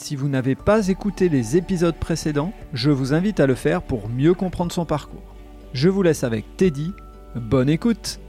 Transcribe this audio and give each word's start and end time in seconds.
Si 0.00 0.14
vous 0.14 0.28
n'avez 0.28 0.54
pas 0.54 0.86
écouté 0.86 1.28
les 1.28 1.56
épisodes 1.56 1.96
précédents, 1.96 2.52
je 2.72 2.88
vous 2.92 3.14
invite 3.14 3.40
à 3.40 3.48
le 3.48 3.56
faire 3.56 3.82
pour 3.82 4.08
mieux 4.08 4.32
comprendre 4.32 4.70
son 4.70 4.84
parcours. 4.84 5.34
Je 5.72 5.88
vous 5.88 6.02
laisse 6.02 6.22
avec 6.22 6.56
Teddy. 6.56 6.92
Bonne 7.34 7.68
écoute 7.68 8.20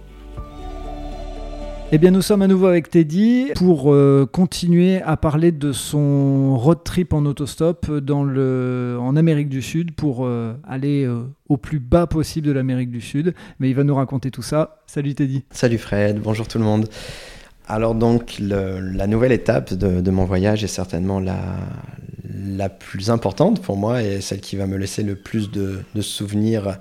eh 1.92 1.98
bien, 1.98 2.12
nous 2.12 2.22
sommes 2.22 2.44
à 2.44 2.48
nouveau 2.48 2.68
avec 2.68 2.92
Teddy 2.92 3.48
pour 3.56 3.92
euh, 3.92 4.28
continuer 4.32 5.02
à 5.02 5.18
parler 5.18 5.52
de 5.52 5.72
son 5.72 6.56
road 6.56 6.84
trip 6.84 7.14
en 7.14 7.26
autostop 7.26 7.90
dans 7.92 8.28
en 9.00 9.16
Amérique 9.16 9.50
du 9.50 9.64
Sud 9.64 9.94
pour 9.96 10.24
euh, 10.24 10.54
aller 10.68 11.04
euh, 11.06 11.24
au 11.48 11.58
plus 11.58 11.80
bas 11.80 12.06
possible 12.06 12.46
de 12.46 12.52
l'Amérique 12.52 12.92
du 12.92 13.02
Sud. 13.02 13.34
Mais 13.60 13.72
il 13.72 13.76
va 13.76 13.84
nous 13.84 13.96
raconter 13.96 14.30
tout 14.30 14.44
ça. 14.44 14.84
Salut 14.86 15.16
Teddy. 15.16 15.46
Salut 15.50 15.80
Fred, 15.80 16.20
bonjour 16.22 16.48
tout 16.48 16.60
le 16.60 16.64
monde. 16.64 16.88
Alors 17.70 17.96
donc, 17.96 18.36
la 18.40 19.08
nouvelle 19.08 19.32
étape 19.32 19.74
de, 19.74 20.12
mon 20.12 20.26
voyage 20.26 20.64
est 20.64 20.68
certainement 20.68 21.20
la, 21.20 21.40
la 22.34 22.68
plus 22.68 23.10
importante 23.10 23.62
pour 23.62 23.78
moi 23.78 24.04
et 24.04 24.22
celle 24.22 24.42
qui 24.42 24.56
va 24.56 24.66
me 24.66 24.76
laisser 24.76 25.04
le 25.04 25.16
plus 25.16 25.52
de, 25.52 25.84
souvenirs 26.02 26.78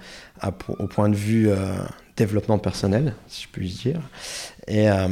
au 0.81 0.87
point 0.87 1.09
de 1.09 1.17
vue 1.17 1.51
développement 2.19 2.59
personnel, 2.59 3.15
si 3.29 3.45
je 3.45 3.49
puis 3.51 3.69
dire. 3.71 4.01
Et 4.67 4.91
euh, 4.91 5.09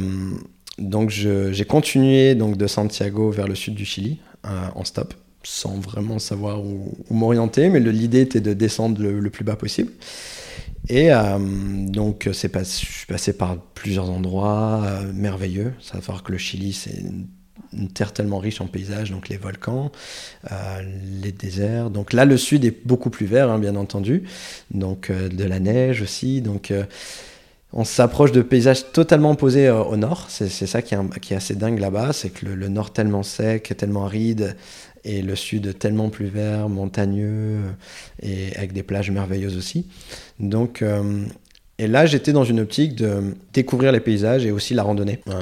donc 0.77 1.09
j'ai 1.09 1.65
continué 1.65 2.35
donc 2.35 2.57
de 2.57 2.67
Santiago 2.67 3.31
vers 3.31 3.47
le 3.47 3.55
sud 3.55 3.73
du 3.73 3.85
Chili 3.85 4.19
euh, 4.45 4.49
en 4.75 4.83
stop, 4.83 5.13
sans 5.41 5.79
vraiment 5.79 6.19
savoir 6.19 6.63
où, 6.63 6.93
m'orienter, 7.09 7.69
mais 7.69 7.79
l'idée 7.79 8.21
était 8.21 8.41
de 8.41 8.53
descendre 8.53 9.01
le, 9.01 9.29
plus 9.29 9.43
bas 9.43 9.55
possible. 9.55 9.91
Et 10.89 11.11
euh, 11.11 11.37
donc 11.39 12.29
pas, 12.51 12.63
je 12.63 12.69
suis 12.69 13.05
passé 13.05 13.33
par 13.33 13.57
plusieurs 13.73 14.09
endroits 14.09 15.01
merveilleux. 15.13 15.73
Ça 15.81 15.95
va 15.95 16.01
falloir 16.01 16.23
que 16.23 16.31
le 16.31 16.37
Chili 16.37 16.73
c'est 16.73 17.03
une 17.73 17.89
terre 17.89 18.13
tellement 18.13 18.37
riche 18.37 18.61
en 18.61 18.67
paysages, 18.67 19.11
donc 19.11 19.27
les 19.27 19.35
volcans, 19.35 19.91
les 21.21 21.33
déserts. 21.33 21.89
Donc 21.89 22.13
là, 22.13 22.23
le 22.23 22.37
sud 22.37 22.63
est 22.63 22.87
beaucoup 22.87 23.09
plus 23.09 23.25
vert, 23.25 23.49
hein, 23.51 23.59
bien 23.59 23.75
entendu. 23.75 24.23
Donc 24.71 25.11
de 25.11 25.43
la 25.43 25.59
neige 25.59 26.01
aussi. 26.01 26.41
Donc 26.41 26.71
on 27.73 27.83
s'approche 27.83 28.31
de 28.31 28.41
paysages 28.41 28.91
totalement 28.93 29.31
opposés 29.31 29.67
euh, 29.67 29.83
au 29.83 29.97
nord. 29.97 30.27
C'est 30.29 30.49
ça 30.49 30.81
qui 30.81 30.95
est, 30.95 31.35
assez 31.35 31.55
dingue 31.55 31.79
là-bas, 31.79 32.13
c'est 32.13 32.29
que 32.29 32.45
le, 32.45 32.67
nord 32.69 32.93
tellement 32.93 33.23
sec, 33.23 33.73
tellement 33.77 34.05
aride, 34.05 34.55
et 35.03 35.21
le 35.21 35.35
sud 35.35 35.77
tellement 35.77 36.09
plus 36.09 36.27
vert, 36.27 36.69
montagneux, 36.69 37.61
et 38.21 38.55
avec 38.55 38.73
des 38.73 38.83
plages 38.83 39.11
merveilleuses 39.11 39.57
aussi. 39.57 39.87
Donc, 40.39 40.81
euh, 40.81 41.25
et 41.79 41.87
là, 41.87 42.05
j'étais 42.05 42.33
dans 42.33 42.43
une 42.43 42.59
optique 42.59 42.95
de 42.95 43.35
découvrir 43.53 43.91
les 43.91 43.99
paysages 43.99 44.45
et 44.45 44.51
aussi 44.51 44.73
la 44.73 44.83
randonnée. 44.83 45.21
Euh, 45.29 45.41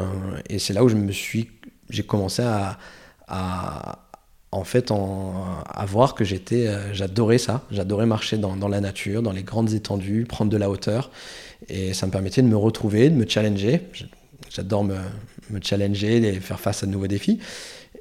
et 0.50 0.59
c'est 0.59 0.73
là 0.73 0.83
où 0.83 0.89
je 0.89 0.95
me 0.95 1.11
suis, 1.11 1.50
j'ai 1.89 2.03
commencé 2.03 2.44
à, 2.44 2.78
en 4.52 4.64
fait 4.64 4.92
à 4.92 5.86
voir 5.86 6.14
que 6.14 6.23
j'étais 6.23 6.70
j'adorais 6.94 7.39
ça 7.39 7.64
j'adorais 7.72 8.06
marcher 8.06 8.38
dans, 8.38 8.56
dans, 8.56 8.67
la 8.67 8.80
nature 8.80 9.23
dans 9.23 9.31
les 9.31 9.42
grandes 9.42 9.73
étendues 9.73 10.26
prendre 10.30 10.52
de 10.52 10.58
la 10.58 10.70
hauteur 10.70 11.10
et 11.70 11.93
ça 11.93 12.05
me 12.05 12.11
permettait 12.11 12.42
de 12.42 12.48
me 12.48 12.58
retrouver, 12.58 13.10
de 13.10 13.16
me 13.16 13.27
challenger. 13.27 13.82
J'adore 14.49 14.83
me, 14.83 14.98
challenger 15.61 16.17
et 16.17 16.39
faire 16.39 16.60
face 16.60 16.83
à 16.83 16.86
de 16.86 16.92
nouveaux 16.92 17.08
défis. 17.08 17.39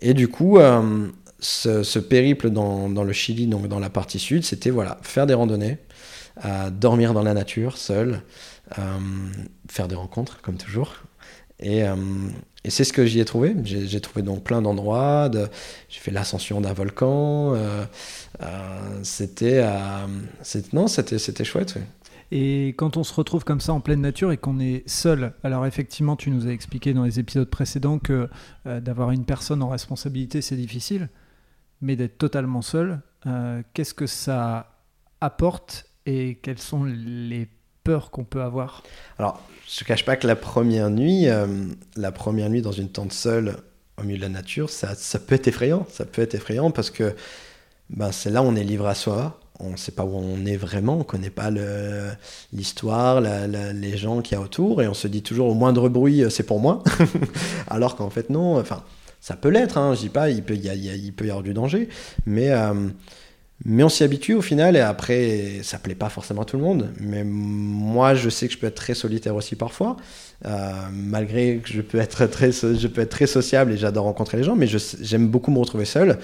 Et 0.01 0.15
du 0.15 0.29
coup, 0.29 0.59
euh, 0.59 1.09
ce, 1.45 1.99
périple 1.99 2.51
dans, 2.51 2.89
le 2.89 3.13
Chili, 3.13 3.47
donc 3.47 3.69
dans 3.69 3.79
la 3.79 3.91
partie 3.91 4.19
sud, 4.19 4.45
c'était 4.45 4.71
voilà, 4.71 4.99
faire 5.03 5.27
des 5.27 5.35
randonnées, 5.35 5.79
euh, 6.45 6.71
dormir 6.71 7.13
dans 7.15 7.23
la 7.23 7.35
nature, 7.35 7.77
seul, 7.77 8.23
euh, 8.79 8.83
faire 9.69 9.89
des 9.89 9.95
rencontres, 9.95 10.41
comme 10.43 10.57
toujours. 10.57 10.95
Et, 11.61 11.83
et 12.65 12.71
c'est 12.71 12.83
ce 12.83 12.93
que 12.93 13.07
j'y 13.07 13.21
ai 13.21 13.25
trouvé. 13.25 13.55
J'ai 13.65 14.01
trouvé 14.01 14.23
donc 14.23 14.43
plein 14.43 14.61
d'endroits. 14.61 15.31
J'ai 15.89 16.01
fait 16.01 16.11
l'ascension 16.11 16.61
d'un 16.61 16.73
volcan. 16.73 17.55
c'était, 19.03 19.65
non, 20.73 20.89
c'était 20.89 21.45
chouette. 21.45 21.79
Et 22.37 22.75
quand 22.77 22.97
on 22.97 23.05
se 23.05 23.15
retrouve 23.15 23.45
comme 23.45 23.61
ça 23.61 23.73
en 23.73 23.81
pleine 23.81 24.01
nature 24.01 24.33
et 24.33 24.37
qu'on 24.37 24.59
est 24.59 24.83
seul, 24.89 25.35
alors 25.45 25.67
effectivement, 25.67 26.17
tu 26.17 26.31
nous 26.31 26.49
as 26.49 26.51
expliqué 26.51 26.93
dans 26.93 27.05
les 27.05 27.21
épisodes 27.21 27.49
précédents 27.49 28.01
que 28.01 28.29
euh, 28.67 28.81
d'avoir 28.81 29.13
une 29.13 29.25
personne 29.25 29.63
en 29.63 29.69
responsabilité, 29.69 30.43
c'est 30.43 30.57
difficile, 30.57 31.11
mais 31.85 31.97
d'être 31.97 32.17
totalement 32.17 32.63
seul, 32.63 33.01
euh, 33.27 33.63
qu'est-ce 33.75 33.95
que 33.95 34.07
ça 34.07 34.71
apporte 35.21 35.87
et 36.07 36.39
quelles 36.43 36.59
sont 36.59 36.85
les 36.85 37.49
peurs 37.85 38.11
qu'on 38.11 38.25
peut 38.25 38.43
avoir? 38.43 38.83
Alors, 39.19 39.43
je 39.69 39.85
ne 39.85 39.87
cache 39.87 40.05
pas 40.05 40.17
que 40.17 40.27
la 40.27 40.37
première 40.37 40.89
nuit, 40.89 41.29
euh, 41.29 41.47
la 41.97 42.11
première 42.11 42.49
nuit 42.49 42.63
dans 42.63 42.73
une 42.73 42.89
tente 42.89 43.13
seule 43.13 43.57
au 43.99 44.03
milieu 44.03 44.17
de 44.17 44.23
la 44.23 44.29
nature, 44.31 44.71
ça, 44.71 44.95
ça 44.95 45.19
peut 45.19 45.35
être 45.35 45.47
effrayant. 45.47 45.87
Ça 45.91 46.07
peut 46.07 46.23
être 46.23 46.35
effrayant 46.35 46.71
parce 46.71 46.91
que 46.91 47.15
ben, 47.91 48.11
c'est 48.13 48.31
là 48.31 48.43
où 48.43 48.47
on 48.47 48.57
est 48.57 48.65
livré 48.65 48.89
à 48.89 48.95
soi 48.95 49.39
on 49.61 49.71
ne 49.71 49.77
sait 49.77 49.93
pas 49.93 50.05
où 50.05 50.17
on 50.17 50.45
est 50.47 50.57
vraiment, 50.57 50.95
on 50.95 50.99
ne 50.99 51.03
connaît 51.05 51.31
pas 51.31 51.51
l'histoire, 52.53 53.21
les 53.21 53.97
gens 53.97 54.21
qu'il 54.21 54.37
y 54.37 54.41
a 54.41 54.43
autour, 54.43 54.83
et 54.83 54.89
on 54.89 54.95
se 54.95 55.07
dit 55.07 55.23
toujours 55.23 55.49
au 55.49 55.55
moindre 55.55 55.89
bruit, 55.89 56.23
euh, 56.23 56.31
c'est 56.31 56.43
pour 56.43 56.61
moi. 56.61 56.83
Alors 57.69 57.97
qu'en 57.97 58.11
fait, 58.11 58.31
non, 58.31 58.59
enfin, 58.59 58.83
ça 59.25 59.37
peut 59.37 59.49
l'être, 59.49 59.79
hein, 59.79 59.95
je 59.95 60.01
dis 60.01 60.09
pas, 60.11 60.29
il 60.29 60.43
peut 60.43 60.55
y, 60.55 60.69
avoir 61.31 61.43
du 61.43 61.55
danger, 61.55 61.89
mais, 62.27 62.51
euh, 62.51 62.75
mais 63.65 63.83
on 63.83 63.89
s'y 63.89 64.05
habitue 64.05 64.35
au 64.35 64.43
final, 64.43 64.77
et 64.77 64.81
après, 64.81 65.61
ça 65.63 65.79
plaît 65.79 65.95
pas 65.95 66.11
forcément 66.11 66.43
à 66.43 66.45
tout 66.45 66.59
le 66.59 66.63
monde. 66.63 66.91
Mais 67.01 67.25
moi, 67.25 68.15
je 68.15 68.29
sais 68.29 68.49
que 68.49 68.53
je 68.53 68.59
peux 68.59 68.67
être 68.67 68.75
très 68.75 68.93
solitaire 68.93 69.35
aussi 69.35 69.57
parfois, 69.57 69.97
euh, 70.45 70.73
malgré 70.93 71.57
que 71.57 71.71
je 71.71 71.81
peux, 71.81 72.01
être 72.01 72.27
très, 72.27 72.53
je 72.53 72.87
peux 72.87 73.01
être 73.01 73.09
très 73.09 73.27
sociable 73.27 73.73
et 73.73 73.79
j'adore 73.79 74.05
rencontrer 74.05 74.37
les 74.37 74.45
gens, 74.45 74.57
mais 74.57 74.67
j'aime 74.67 75.29
beaucoup 75.29 75.51
me 75.51 75.59
retrouver 75.59 75.87
seul. 75.87 76.19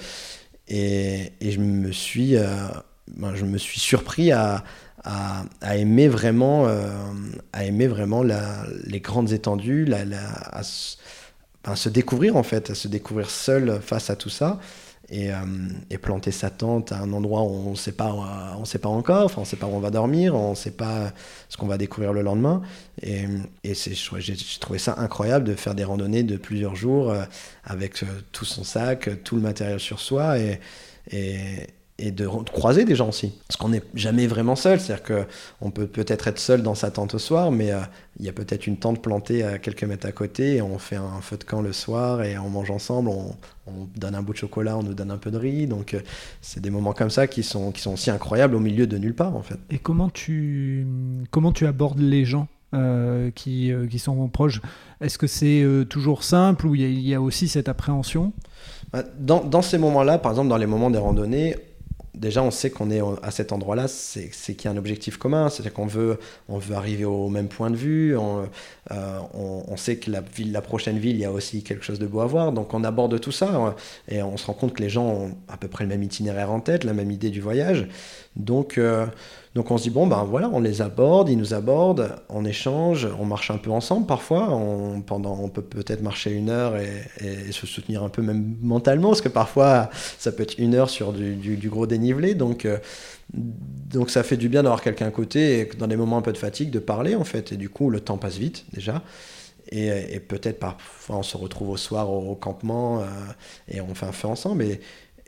Et, 0.67 1.31
je 1.41 1.57
me 1.57 1.91
suis 1.91 2.35
ben, 2.35 3.33
je 3.33 3.45
me 3.45 3.57
suis 3.57 3.79
surpris 3.79 4.31
à, 4.31 4.63
aimer 5.73 6.07
vraiment, 6.07 6.67
euh, 6.67 6.87
à 7.51 7.65
aimer 7.65 7.87
vraiment 7.87 8.21
les 8.21 8.99
grandes 8.99 9.31
étendues, 9.31 9.87
ben, 11.63 11.75
se 11.75 11.89
découvrir 11.89 12.35
en 12.35 12.43
fait, 12.43 12.69
à 12.69 12.75
se 12.75 12.87
découvrir 12.87 13.29
seul 13.29 13.79
face 13.81 14.09
à 14.09 14.15
tout 14.15 14.29
ça. 14.29 14.59
Et, 15.09 15.29
euh, 15.29 15.35
planter 16.01 16.31
sa 16.31 16.49
tente 16.49 16.93
à 16.93 16.99
un 16.99 17.11
endroit 17.11 17.41
où 17.41 17.67
on 17.67 17.71
ne 17.71 17.75
sait 17.75 17.91
pas, 17.91 18.13
on 18.57 18.63
sait 18.63 18.79
pas 18.79 18.87
encore, 18.89 19.25
enfin 19.25 19.41
on 19.41 19.45
sait 19.45 19.57
pas 19.57 19.67
où 19.67 19.75
on 19.75 19.79
va 19.79 19.91
dormir, 19.91 20.35
on 20.35 20.51
ne 20.51 20.55
sait 20.55 20.71
pas 20.71 21.11
ce 21.49 21.57
qu'on 21.57 21.67
va 21.67 21.77
découvrir 21.77 22.13
le 22.13 22.21
lendemain. 22.21 22.61
Et, 23.01 23.25
et 23.63 23.73
j'ai 23.73 24.35
trouvé 24.59 24.79
ça 24.79 24.95
incroyable 24.97 25.45
de 25.45 25.55
faire 25.55 25.75
des 25.75 25.83
randonnées 25.83 26.23
de 26.23 26.37
plusieurs 26.37 26.75
jours 26.75 27.11
euh, 27.11 27.23
avec 27.65 28.03
tout 28.31 28.45
son 28.45 28.63
sac, 28.63 29.09
tout 29.23 29.35
le 29.35 29.41
matériel 29.41 29.79
sur 29.79 29.99
soi 29.99 30.37
et, 30.39 30.59
et 32.01 32.11
de 32.11 32.27
croiser 32.27 32.83
des 32.83 32.95
gens 32.95 33.09
aussi. 33.09 33.33
Parce 33.47 33.57
qu'on 33.57 33.69
n'est 33.69 33.83
jamais 33.93 34.25
vraiment 34.25 34.55
seul, 34.55 34.79
c'est-à-dire 34.79 35.25
qu'on 35.59 35.71
peut 35.71 35.85
peut-être 35.85 36.27
être 36.27 36.39
seul 36.39 36.63
dans 36.63 36.75
sa 36.75 36.89
tente 36.89 37.13
au 37.13 37.19
soir, 37.19 37.51
mais 37.51 37.71
euh, 37.71 37.79
il 38.19 38.25
y 38.25 38.29
a 38.29 38.33
peut-être 38.33 38.65
une 38.65 38.77
tente 38.77 39.01
plantée 39.01 39.43
à 39.43 39.59
quelques 39.59 39.83
mètres 39.83 40.07
à 40.07 40.11
côté, 40.11 40.55
et 40.55 40.61
on 40.61 40.79
fait 40.79 40.95
un 40.95 41.21
feu 41.21 41.37
de 41.37 41.43
camp 41.43 41.61
le 41.61 41.73
soir, 41.73 42.23
et 42.23 42.37
on 42.37 42.49
mange 42.49 42.71
ensemble, 42.71 43.09
on, 43.09 43.35
donne 43.95 44.15
un 44.15 44.21
bout 44.21 44.33
de 44.33 44.37
chocolat, 44.37 44.77
on 44.77 44.83
nous 44.83 44.93
donne 44.93 45.11
un 45.11 45.17
peu 45.17 45.31
de 45.31 45.37
riz, 45.37 45.65
donc 45.65 45.93
euh, 45.93 46.01
c'est 46.41 46.59
des 46.59 46.69
moments 46.69 46.91
comme 46.91 47.09
ça 47.09 47.27
qui 47.27 47.41
sont, 47.41 47.71
qui 47.71 47.79
sont 47.79 47.93
aussi 47.93 48.11
incroyables 48.11 48.55
au 48.55 48.59
milieu 48.59 48.85
de 48.85 48.97
nulle 48.97 49.15
part 49.15 49.33
en 49.35 49.43
fait. 49.43 49.57
Et 49.69 49.77
comment 49.77 50.09
tu, 50.09 50.85
comment 51.29 51.53
tu 51.53 51.65
abordes 51.65 51.99
les 51.99 52.25
gens 52.25 52.47
euh, 52.73 53.31
qui, 53.33 53.71
qui, 53.89 53.99
sont 53.99 54.27
proches? 54.27 54.59
Est-ce 54.99 55.17
que 55.17 55.27
c'est 55.27 55.65
toujours 55.87 56.23
simple 56.23 56.67
ou 56.67 56.75
il 56.75 56.81
y, 56.81 57.09
y, 57.09 57.13
a 57.13 57.21
aussi 57.21 57.47
cette 57.47 57.69
appréhension? 57.69 58.33
Bah, 58.91 59.03
dans, 59.17 59.41
dans, 59.41 59.61
ces 59.61 59.77
moments-là, 59.77 60.17
par 60.17 60.33
exemple 60.33 60.49
dans 60.49 60.57
les 60.57 60.65
moments 60.65 60.89
des 60.89 60.97
randonnées, 60.97 61.55
déjà, 62.21 62.43
on 62.43 62.51
sait 62.51 62.69
qu'on 62.69 62.91
est 62.91 63.01
à 63.23 63.31
cet 63.31 63.51
endroit-là, 63.51 63.87
c'est 63.87 64.29
qu'il 64.29 64.65
y 64.65 64.67
a 64.67 64.71
un 64.71 64.77
objectif 64.77 65.17
commun, 65.17 65.49
c'est-à-dire 65.49 65.73
qu'on 65.73 65.87
veut, 65.87 66.19
on 66.47 66.59
veut 66.59 66.75
arriver 66.75 67.03
au 67.03 67.29
même 67.29 67.47
point 67.47 67.71
de 67.71 67.75
vue, 67.75 68.15
on, 68.15 68.47
euh, 68.91 69.19
on, 69.33 69.75
sait 69.75 69.97
que 69.97 70.11
la, 70.11 70.21
ville, 70.21 70.51
la 70.51 70.61
prochaine 70.61 70.99
ville, 70.99 71.15
il 71.15 71.21
y 71.21 71.25
a 71.25 71.31
aussi 71.31 71.63
quelque 71.63 71.83
chose 71.83 71.97
de 71.97 72.05
beau 72.05 72.21
à 72.21 72.27
voir, 72.27 72.51
donc 72.51 72.73
on 72.75 72.83
aborde 72.83 73.19
tout 73.19 73.31
ça, 73.31 73.75
et 74.07 74.21
on 74.21 74.37
se 74.37 74.45
rend 74.45 74.53
compte 74.53 74.73
que 74.73 74.83
les 74.83 74.89
gens 74.89 75.07
ont 75.07 75.37
à 75.47 75.57
peu 75.57 75.67
près 75.67 75.83
le 75.83 75.89
même 75.89 76.03
itinéraire 76.03 76.51
en 76.51 76.59
tête, 76.59 76.83
la 76.83 76.93
même 76.93 77.09
idée 77.09 77.31
du 77.31 77.41
voyage. 77.41 77.87
Donc, 78.35 78.77
euh, 78.77 79.07
Donc 79.53 79.69
on 79.69 79.77
se 79.77 79.83
dit, 79.83 79.89
bon, 79.89 80.07
ben 80.07 80.23
voilà, 80.23 80.49
on 80.53 80.61
les 80.61 80.81
aborde, 80.81 81.29
ils 81.29 81.37
nous 81.37 81.53
abordent, 81.53 82.15
on 82.29 82.45
échange, 82.45 83.07
on 83.19 83.25
marche 83.25 83.51
un 83.51 83.57
peu 83.57 83.69
ensemble 83.69 84.05
parfois. 84.05 84.49
On, 84.49 85.01
pendant, 85.01 85.37
on 85.41 85.49
peut 85.49 85.61
peut-être 85.61 86.01
marcher 86.01 86.31
une 86.31 86.49
heure 86.49 86.77
et, 86.77 87.51
se 87.51 87.67
soutenir 87.67 88.01
un 88.01 88.09
peu 88.09 88.21
même 88.21 88.55
mentalement, 88.61 89.09
parce 89.09 89.19
que 89.19 89.27
parfois 89.27 89.89
ça 90.17 90.31
peut 90.31 90.43
être 90.43 90.57
une 90.57 90.73
heure 90.73 90.89
sur 90.89 91.11
du, 91.11 91.69
gros 91.69 91.85
dénivelé. 91.85 92.33
Donc, 92.33 92.63
euh, 92.63 92.77
donc 93.33 94.09
ça 94.09 94.23
fait 94.23 94.37
du 94.37 94.47
bien 94.47 94.63
d'avoir 94.63 94.81
quelqu'un 94.81 95.07
à 95.07 95.11
côté 95.11 95.59
et 95.59 95.65
dans 95.77 95.87
des 95.87 95.97
moments 95.97 96.17
un 96.17 96.21
peu 96.21 96.31
de 96.31 96.37
fatigue 96.37 96.71
de 96.71 96.79
parler 96.79 97.15
en 97.15 97.25
fait. 97.25 97.51
Et 97.51 97.57
du 97.57 97.69
coup, 97.69 97.89
le 97.89 97.99
temps 97.99 98.17
passe 98.17 98.37
vite 98.37 98.65
déjà. 98.71 99.03
Et, 99.73 100.19
peut-être 100.19 100.59
parfois 100.59 101.17
on 101.17 101.23
se 101.23 101.37
retrouve 101.37 101.69
au 101.69 101.77
soir 101.77 102.09
au, 102.09 102.35
campement 102.35 103.01
euh, 103.01 103.05
et 103.69 103.81
on 103.81 103.93
fait 103.95 104.05
un 104.05 104.11
feu 104.11 104.27
ensemble. 104.27 104.65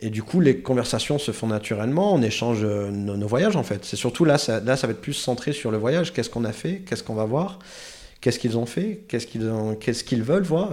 Et 0.04 0.10
du 0.10 0.22
coup, 0.22 0.42
les 0.42 0.58
conversations 0.58 1.18
se 1.18 1.32
font 1.32 1.48
naturellement, 1.48 2.14
on 2.14 2.22
échange 2.22 2.60
euh, 2.64 2.92
nos, 2.92 3.26
voyages 3.26 3.56
en 3.56 3.64
fait. 3.64 3.86
C'est 3.86 3.96
surtout 3.96 4.26
là 4.26 4.38
ça, 4.38 4.60
va 4.60 4.74
être 4.74 5.00
plus 5.00 5.14
centré 5.14 5.54
sur 5.54 5.72
le 5.72 5.78
voyage. 5.78 6.12
Qu'est-ce 6.12 6.30
qu'on 6.30 6.44
a 6.44 6.52
fait? 6.52 6.82
Qu'est-ce 6.86 7.04
qu'on 7.04 7.16
va 7.16 7.24
voir? 7.24 7.60
Qu'est-ce 8.20 8.38
qu'ils 8.38 8.58
ont 8.58 8.66
fait? 8.66 9.06
Qu'est-ce 9.08 10.04
qu'ils 10.04 10.24
veulent 10.24 10.44
voir? 10.44 10.72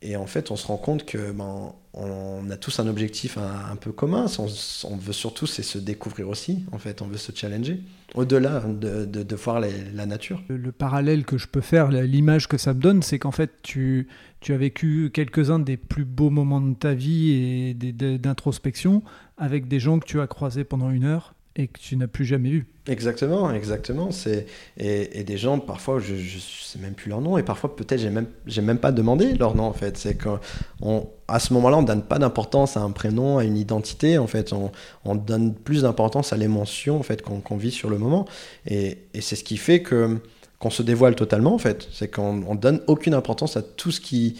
Et, 0.00 0.16
en 0.16 0.26
fait, 0.26 0.50
on 0.50 0.56
se 0.56 0.66
rend 0.66 0.76
compte 0.76 1.04
que 1.04 1.32
ben, 1.32 1.72
on 1.92 2.48
a 2.50 2.56
tous 2.56 2.78
un 2.78 2.86
objectif 2.86 3.36
un, 3.36 3.74
peu 3.76 3.90
commun. 3.90 4.26
On, 4.38 4.96
veut 4.96 5.12
surtout, 5.12 5.46
c'est 5.46 5.64
se 5.64 5.78
découvrir 5.78 6.28
aussi. 6.28 6.64
En 6.70 6.78
fait, 6.78 7.02
on 7.02 7.08
veut 7.08 7.16
se 7.16 7.32
challenger 7.34 7.80
au-delà 8.14 8.60
de, 8.60 9.04
de, 9.04 9.36
voir 9.36 9.60
la 9.60 10.06
nature. 10.06 10.40
Le, 10.48 10.70
parallèle 10.70 11.24
que 11.24 11.36
je 11.36 11.48
peux 11.48 11.60
faire, 11.60 11.90
l'image 11.90 12.46
que 12.46 12.58
ça 12.58 12.74
me 12.74 12.80
donne, 12.80 13.02
c'est 13.02 13.18
qu'en 13.18 13.32
fait, 13.32 13.50
tu, 13.62 14.06
tu 14.40 14.52
as 14.52 14.56
vécu 14.56 15.10
quelques-uns 15.12 15.58
des 15.58 15.76
plus 15.76 16.04
beaux 16.04 16.30
moments 16.30 16.60
de 16.60 16.74
ta 16.74 16.94
vie 16.94 17.32
et 17.32 17.74
d'introspection 17.74 19.02
avec 19.36 19.66
des 19.66 19.80
gens 19.80 19.98
que 19.98 20.06
tu 20.06 20.20
as 20.20 20.28
croisés 20.28 20.64
pendant 20.64 20.90
une 20.90 21.04
heure 21.04 21.34
et 21.58 21.66
que 21.66 21.80
tu 21.80 21.96
n'as 21.96 22.06
plus 22.06 22.24
jamais 22.24 22.50
vu. 22.50 22.66
Exactement, 22.86 23.52
exactement. 23.52 24.10
C'est 24.12 24.46
et, 24.78 25.24
des 25.24 25.36
gens 25.36 25.58
parfois 25.58 25.98
je, 25.98 26.14
je 26.14 26.38
sais 26.38 26.78
même 26.78 26.94
plus 26.94 27.10
leur 27.10 27.20
nom 27.20 27.36
et 27.36 27.42
parfois 27.42 27.74
peut-être 27.74 28.00
j'ai 28.00 28.10
même 28.10 28.28
j'ai 28.46 28.62
même 28.62 28.78
pas 28.78 28.92
demandé 28.92 29.34
leur 29.34 29.54
nom 29.54 29.64
en 29.64 29.72
fait. 29.72 29.98
C'est 29.98 30.16
qu'on 30.16 31.10
à 31.26 31.40
ce 31.40 31.52
moment-là 31.52 31.78
on 31.78 31.82
donne 31.82 32.02
pas 32.02 32.18
d'importance 32.18 32.76
à 32.76 32.80
un 32.80 32.92
prénom, 32.92 33.38
à 33.38 33.44
une 33.44 33.58
identité 33.58 34.16
en 34.16 34.28
fait. 34.28 34.52
On, 34.52 34.70
on 35.04 35.16
donne 35.16 35.52
plus 35.52 35.82
d'importance 35.82 36.32
à 36.32 36.36
l'émotion 36.36 36.98
en 36.98 37.02
fait 37.02 37.22
qu'on 37.22 37.56
vit 37.56 37.72
sur 37.72 37.90
le 37.90 37.98
moment 37.98 38.24
et, 38.66 38.98
et 39.12 39.20
c'est 39.20 39.36
ce 39.36 39.44
qui 39.44 39.56
fait 39.56 39.82
que 39.82 40.18
qu'on 40.58 40.70
se 40.70 40.82
dévoile 40.82 41.14
totalement 41.14 41.54
en 41.54 41.58
fait. 41.58 41.88
C'est 41.92 42.08
qu'on 42.08 42.42
on 42.48 42.54
donne 42.56 42.80
aucune 42.88 43.14
importance 43.14 43.56
à 43.56 43.62
tout 43.62 43.92
ce 43.92 44.00
qui, 44.00 44.36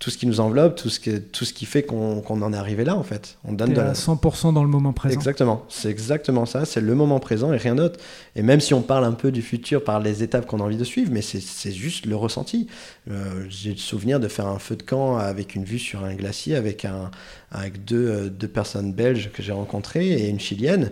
tout 0.00 0.10
ce 0.10 0.18
qui 0.18 0.26
nous 0.26 0.40
enveloppe, 0.40 0.74
tout 0.74 0.88
ce 0.88 0.98
qui, 0.98 1.20
tout 1.20 1.44
ce 1.44 1.52
qui 1.52 1.64
fait 1.64 1.84
qu'on 1.84 2.22
en 2.24 2.52
est 2.52 2.56
arrivé 2.56 2.82
là 2.82 2.96
en 2.96 3.04
fait. 3.04 3.38
On 3.44 3.52
donne 3.52 3.72
de 3.72 3.80
la... 3.80 3.92
100% 3.92 4.52
dans 4.52 4.64
le 4.64 4.68
moment 4.68 4.92
présent. 4.92 5.14
Exactement, 5.14 5.64
c'est 5.68 5.88
exactement 5.88 6.44
ça, 6.44 6.64
c'est 6.64 6.80
le 6.80 6.94
moment 6.96 7.20
présent 7.20 7.52
et 7.52 7.56
rien 7.56 7.76
d'autre. 7.76 8.00
Et 8.34 8.42
même 8.42 8.58
si 8.58 8.74
on 8.74 8.82
parle 8.82 9.04
un 9.04 9.12
peu 9.12 9.30
du 9.30 9.42
futur 9.42 9.84
par 9.84 10.00
les 10.00 10.24
étapes 10.24 10.46
qu'on 10.46 10.58
a 10.58 10.64
envie 10.64 10.76
de 10.76 10.84
suivre, 10.84 11.12
mais 11.12 11.22
c'est 11.22 11.72
juste 11.72 12.04
le 12.04 12.16
ressenti. 12.16 12.66
Euh, 13.08 13.44
j'ai 13.48 13.70
le 13.70 13.76
souvenir 13.76 14.18
de 14.18 14.26
faire 14.26 14.48
un 14.48 14.58
feu 14.58 14.74
de 14.74 14.82
camp 14.82 15.18
avec 15.18 15.54
une 15.54 15.64
vue 15.64 15.78
sur 15.78 16.04
un 16.04 16.14
glacier 16.14 16.56
avec, 16.56 16.84
un, 16.84 17.12
avec 17.52 17.84
deux, 17.84 18.08
euh, 18.08 18.28
deux 18.28 18.48
personnes 18.48 18.92
belges 18.92 19.30
que 19.32 19.40
j'ai 19.40 19.52
rencontrées 19.52 20.08
et 20.08 20.28
une 20.28 20.40
chilienne. 20.40 20.90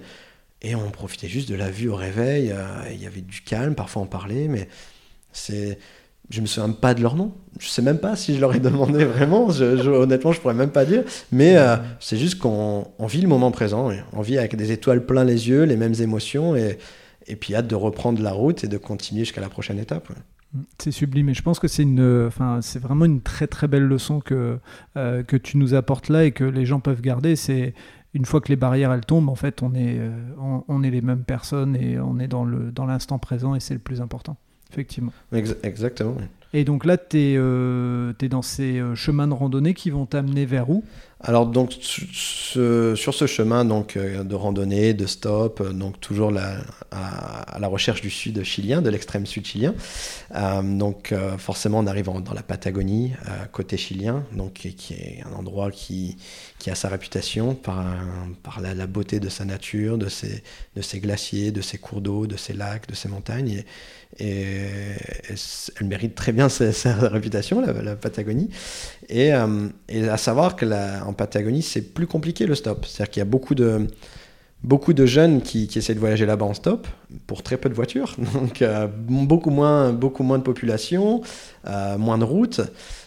Et 0.63 0.75
on 0.75 0.91
profitait 0.91 1.29
juste 1.29 1.49
de 1.49 1.55
la 1.55 1.71
vue 1.71 1.89
au 1.89 1.95
réveil. 1.95 2.51
Euh, 2.51 2.67
il 2.93 3.01
y 3.01 3.07
avait 3.07 3.21
du 3.21 3.43
calme, 3.43 3.75
parfois 3.75 4.03
on 4.03 4.07
parlait, 4.07 4.49
mais 4.49 4.69
c'est. 5.33 5.79
Je 6.31 6.43
me 6.43 6.47
souviens 6.47 6.73
pas 6.73 6.93
de 6.93 7.01
leur 7.01 7.17
nom. 7.17 7.33
Je 7.59 7.69
sais 7.69 7.81
même 7.81 7.99
pas 7.99 8.15
si 8.15 8.35
je 8.35 8.41
leur 8.41 8.55
ai 8.55 8.61
demandé 8.61 9.05
vraiment. 9.05 9.51
Je, 9.51 9.89
honnêtement, 9.89 10.33
je 10.33 10.41
pourrais 10.41 10.55
même 10.55 10.71
pas 10.71 10.85
dire. 10.85 11.05
Mais 11.33 11.57
euh, 11.57 11.77
c'est 12.01 12.19
juste 12.19 12.39
qu'on 12.39 12.85
vit 13.07 13.23
le 13.23 13.29
moment 13.29 13.51
présent. 13.51 13.91
On 14.13 14.21
vit 14.21 14.37
avec 14.37 14.55
des 14.55 14.73
étoiles 14.73 15.07
plein 15.07 15.25
les 15.25 15.49
yeux, 15.49 15.63
les 15.63 15.77
mêmes 15.77 15.95
émotions, 16.01 16.55
et, 16.55 16.79
et 17.29 17.37
puis 17.37 17.55
hâte 17.55 17.67
de 17.67 17.75
reprendre 17.75 18.21
la 18.23 18.33
route 18.33 18.63
et 18.65 18.69
de 18.69 18.77
continuer 18.77 19.23
jusqu'à 19.25 19.41
la 19.41 19.49
prochaine 19.49 19.79
étape. 19.79 20.13
C'est 20.79 20.93
sublime 20.93 21.29
et 21.29 21.35
je 21.35 21.43
pense 21.43 21.59
que 21.59 21.69
c'est 21.69 21.83
une, 21.83 22.27
enfin, 22.27 22.61
c'est 22.63 22.79
vraiment 22.79 23.05
une 23.05 23.21
très 23.21 23.47
très 23.47 23.69
belle 23.69 23.83
leçon 23.83 24.21
que, 24.21 24.59
euh, 24.97 25.23
que 25.23 25.37
tu 25.37 25.59
nous 25.59 25.75
apportes 25.75 26.09
là 26.09 26.25
et 26.25 26.33
que 26.33 26.45
les 26.45 26.65
gens 26.65 26.81
peuvent 26.81 27.03
garder. 27.03 27.37
C'est 27.37 27.75
une 28.19 28.25
fois 28.25 28.41
que 28.41 28.49
les 28.49 28.56
barrières 28.56 28.93
elles 28.93 29.06
tombent, 29.06 29.29
en 29.29 29.37
fait, 29.37 29.62
on 29.62 29.75
est, 29.75 29.97
euh, 29.99 30.11
on, 30.67 30.82
est 30.82 30.91
les 30.91 31.00
mêmes 31.00 31.23
personnes 31.23 31.76
et 31.76 32.00
on 32.00 32.19
est 32.19 32.26
dans 32.26 32.44
le 32.44 32.73
dans 32.73 32.85
l'instant 32.85 33.19
présent 33.19 33.55
et 33.55 33.61
c'est 33.61 33.75
le 33.75 33.81
plus 33.81 34.00
important, 34.00 34.37
effectivement. 34.73 35.12
Exactement. 35.32 36.17
Et 36.53 36.65
donc 36.65 36.85
là, 36.85 36.97
tu 36.97 37.17
es, 37.19 37.35
euh, 37.37 38.12
dans 38.29 38.43
ces 38.43 38.79
euh, 38.79 38.94
chemins 38.97 39.29
de 39.29 39.35
randonnée 39.35 39.73
qui 39.73 39.91
vont 39.91 40.05
t'amener 40.05 40.47
vers 40.47 40.69
où? 40.69 40.82
Alors 41.20 41.47
donc 41.47 41.73
sur 41.73 43.15
ce 43.15 43.26
chemin 43.26 43.65
donc 43.65 43.97
euh, 43.97 44.23
de 44.23 44.35
randonnée, 44.37 44.94
de 44.94 45.06
stop, 45.06 45.61
euh, 45.61 45.73
donc 45.73 46.00
toujours 46.00 46.32
à, 46.37 47.59
la 47.59 47.67
recherche 47.67 48.00
du 48.00 48.11
sud 48.11 48.43
chilien, 48.44 48.81
de 48.82 48.88
l'extrême 48.88 49.26
sud 49.26 49.44
chilien. 49.44 49.75
Euh, 50.37 50.62
donc 50.62 51.12
forcément 51.38 51.81
on 51.81 51.87
arrive 51.87 52.06
dans 52.06 52.35
la 52.35 52.43
Patagonie 52.43 53.12
côté 53.53 53.76
chilien, 53.76 54.25
donc 54.32 54.53
qui 54.53 54.94
est 54.94 55.23
un 55.26 55.37
endroit 55.37 55.70
qui, 55.70 56.17
qui 56.59 56.70
a 56.70 56.75
sa 56.75 56.88
réputation 56.88 57.55
par, 57.55 57.85
par 58.43 58.61
la, 58.61 58.87
beauté 58.87 59.19
de 59.19 59.29
sa 59.29 59.44
nature, 59.44 59.99
de 59.99 60.09
ses, 60.09 60.43
de 60.76 60.82
ses 60.82 61.00
glaciers, 61.00 61.50
de 61.50 61.61
ses 61.61 61.79
cours 61.79 62.00
d'eau, 62.00 62.26
de 62.26 62.37
ses 62.37 62.53
lacs, 62.53 62.87
de 62.87 62.94
ses 62.94 63.09
montagnes. 63.09 63.64
Et, 64.19 64.56
elle 65.81 65.87
mérite 65.87 66.14
très 66.14 66.32
bien 66.32 66.49
sa, 66.49 66.94
réputation, 67.09 67.61
la, 67.61 67.97
Patagonie. 67.97 68.50
Et, 69.09 69.32
à 69.32 70.17
savoir 70.17 70.56
que 70.56 70.64
la, 70.64 71.05
en 71.09 71.15
Patagonie, 71.15 71.63
c'est 71.63 71.83
plus 71.95 72.07
compliqué 72.07 72.47
le 72.47 72.55
stop. 72.55 72.85
C'est-à-dire 72.85 73.11
qu'il 73.11 73.21
y 73.21 73.23
a 73.23 73.25
beaucoup 73.25 73.55
de, 73.55 73.87
beaucoup 74.63 74.93
de 74.93 75.07
jeunes 75.07 75.41
qui, 75.41 75.69
qui 75.69 75.79
essaient 75.79 75.95
de 75.95 76.01
voyager 76.01 76.27
là-bas 76.27 76.47
en 76.47 76.55
stop 76.55 76.87
pour 77.27 77.43
très 77.43 77.57
peu 77.57 77.69
de 77.69 77.75
voitures. 77.75 78.15
Donc 78.35 78.63
euh, 78.63 78.87
beaucoup, 78.87 79.51
moins, 79.51 79.93
beaucoup 79.93 80.23
moins 80.23 80.39
de 80.39 80.43
population, 80.43 81.23
euh, 81.67 81.99
moins 81.99 82.19
de 82.19 82.25
routes. 82.25 82.61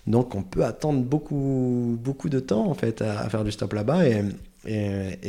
Donc 0.07 0.35
on 0.35 0.43
peut 0.43 0.65
attendre 0.65 1.01
beaucoup, 1.01 1.97
beaucoup 2.01 2.29
de 2.29 2.39
temps 2.39 2.67
en 2.67 2.73
fait 2.73 3.01
à, 3.01 3.29
faire 3.29 3.43
du 3.43 3.51
stop 3.51 3.73
là-bas. 3.73 4.05
Et, 4.07 4.23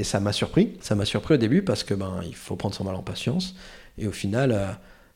ça 0.03 0.21
m'a 0.21 0.33
surpris. 0.33 0.77
Ça 0.81 0.95
m'a 0.95 1.05
surpris 1.05 1.35
au 1.35 1.39
début 1.39 1.63
parce 1.63 1.85
que 1.85 1.95
ben, 1.95 2.21
il 2.25 2.35
faut 2.35 2.57
prendre 2.57 2.75
son 2.75 2.85
mal 2.85 2.95
en 2.95 3.03
patience. 3.03 3.55
Et 3.99 4.07
au 4.07 4.13
final, 4.13 4.53
euh, 4.53 4.67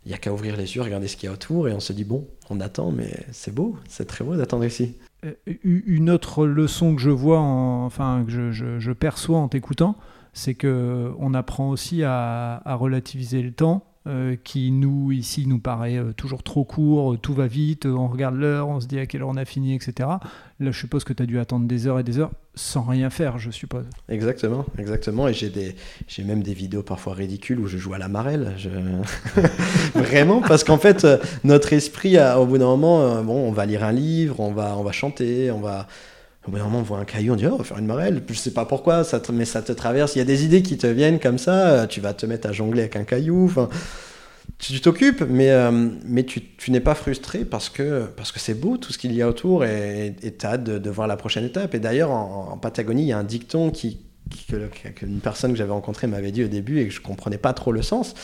il 0.04 0.08
n'y 0.08 0.14
a 0.14 0.18
qu'à 0.18 0.32
ouvrir 0.32 0.56
les 0.56 0.76
yeux, 0.76 0.82
regarder 0.82 1.08
ce 1.08 1.16
qu'il 1.16 1.26
y 1.26 1.30
a 1.30 1.32
autour 1.32 1.68
et 1.68 1.72
on 1.72 1.80
se 1.80 1.92
dit 1.92 2.04
bon, 2.04 2.26
on 2.48 2.60
attend, 2.60 2.92
mais 2.92 3.10
c'est 3.32 3.54
beau, 3.54 3.76
c'est 3.88 4.06
très 4.06 4.24
beau 4.24 4.36
d'attendre 4.36 4.64
ici. 4.64 4.94
Euh, 5.24 5.32
une 5.64 6.10
autre 6.10 6.46
leçon 6.46 6.94
que 6.94 7.00
je 7.00 7.10
vois, 7.10 7.40
enfin 7.40 8.24
que 8.26 8.52
je, 8.52 8.92
perçois 8.92 9.38
en 9.38 9.48
t'écoutant, 9.48 9.96
c'est 10.32 10.54
que 10.54 11.12
on 11.18 11.34
apprend 11.34 11.70
aussi 11.70 12.02
à, 12.04 12.60
relativiser 12.66 13.42
le 13.42 13.52
temps. 13.52 13.84
Euh, 14.06 14.36
qui 14.44 14.70
nous 14.70 15.10
ici 15.10 15.48
nous 15.48 15.58
paraît 15.58 15.96
euh, 15.96 16.12
toujours 16.12 16.44
trop 16.44 16.62
court, 16.62 17.18
tout 17.18 17.34
va 17.34 17.48
vite, 17.48 17.86
on 17.86 18.06
regarde 18.06 18.36
l'heure, 18.36 18.68
on 18.68 18.78
se 18.78 18.86
dit 18.86 19.00
à 19.00 19.06
quelle 19.06 19.22
heure 19.22 19.28
on 19.28 19.36
a 19.36 19.44
fini, 19.44 19.74
etc. 19.74 20.08
Là, 20.60 20.70
je 20.70 20.78
suppose 20.78 21.02
que 21.02 21.12
tu 21.12 21.24
as 21.24 21.26
dû 21.26 21.40
attendre 21.40 21.66
des 21.66 21.88
heures 21.88 21.98
et 21.98 22.04
des 22.04 22.20
heures 22.20 22.30
sans 22.54 22.82
rien 22.82 23.10
faire, 23.10 23.38
je 23.38 23.50
suppose. 23.50 23.84
Exactement, 24.08 24.64
exactement. 24.78 25.26
Et 25.26 25.34
j'ai 25.34 25.50
des, 25.50 25.74
j'ai 26.06 26.22
même 26.22 26.42
des 26.42 26.54
vidéos 26.54 26.84
parfois 26.84 27.14
ridicules 27.14 27.58
où 27.58 27.66
je 27.66 27.78
joue 27.78 27.94
à 27.94 27.98
la 27.98 28.06
marelle. 28.06 28.54
Vraiment, 29.94 30.40
parce 30.40 30.62
qu'en 30.62 30.78
fait, 30.78 31.04
euh, 31.04 31.18
notre 31.42 31.72
esprit, 31.72 32.16
au 32.38 32.46
bout 32.46 32.58
d'un 32.58 32.66
moment, 32.66 33.02
euh, 33.02 33.22
bon, 33.22 33.48
on 33.48 33.50
va 33.50 33.66
lire 33.66 33.82
un 33.82 33.92
livre, 33.92 34.38
on 34.38 34.52
va, 34.52 34.76
on 34.78 34.84
va 34.84 34.92
chanter, 34.92 35.50
on 35.50 35.60
va. 35.60 35.88
Au 36.46 36.52
bout 36.52 36.58
d'un 36.58 36.64
moment, 36.64 36.78
on 36.78 36.82
voit 36.82 36.98
un 36.98 37.04
caillou, 37.04 37.32
on 37.32 37.36
dit, 37.36 37.46
oh, 37.46 37.54
on 37.54 37.56
va 37.56 37.64
faire 37.64 37.78
une 37.78 37.86
marelle. 37.86 38.22
Je 38.28 38.34
sais 38.34 38.52
pas 38.52 38.64
pourquoi, 38.64 39.02
mais 39.32 39.44
ça 39.44 39.62
te 39.62 39.72
traverse. 39.72 40.14
Il 40.14 40.18
y 40.18 40.22
a 40.22 40.24
des 40.24 40.44
idées 40.44 40.62
qui 40.62 40.78
te 40.78 40.86
viennent 40.86 41.18
comme 41.18 41.38
ça. 41.38 41.68
Euh, 41.68 41.86
tu 41.86 42.00
vas 42.00 42.14
te 42.14 42.24
mettre 42.24 42.48
à 42.48 42.52
jongler 42.52 42.82
avec 42.82 42.94
un 42.96 43.04
caillou. 43.04 43.52
Tu 44.58 44.80
t'occupes, 44.80 45.24
mais, 45.28 45.50
euh, 45.50 45.88
tu, 46.24 46.70
n'es 46.70 46.80
pas 46.80 46.94
frustré 46.94 47.44
parce 47.44 47.68
que 47.68 48.08
c'est 48.36 48.54
beau 48.54 48.76
tout 48.76 48.92
ce 48.92 48.98
qu'il 48.98 49.12
y 49.12 49.22
a 49.22 49.28
autour 49.28 49.64
et 49.64 50.14
tu 50.20 50.46
as 50.46 50.50
hâte 50.50 50.64
de, 50.64 50.90
voir 50.90 51.08
la 51.08 51.16
prochaine 51.16 51.44
étape. 51.44 51.74
Et 51.74 51.80
d'ailleurs, 51.80 52.12
en, 52.12 52.56
Patagonie, 52.58 53.02
il 53.02 53.08
y 53.08 53.12
a 53.12 53.18
un 53.18 53.24
dicton 53.24 53.72
qu'une 53.72 55.20
personne 55.20 55.50
que 55.50 55.58
j'avais 55.58 55.72
rencontrée 55.72 56.06
m'avait 56.06 56.30
dit 56.30 56.44
au 56.44 56.48
début 56.48 56.78
et 56.80 56.86
que 56.86 56.94
je 56.94 57.00
comprenais 57.00 57.38
pas 57.38 57.54
trop 57.54 57.72
le 57.72 57.82
sens. 57.82 58.14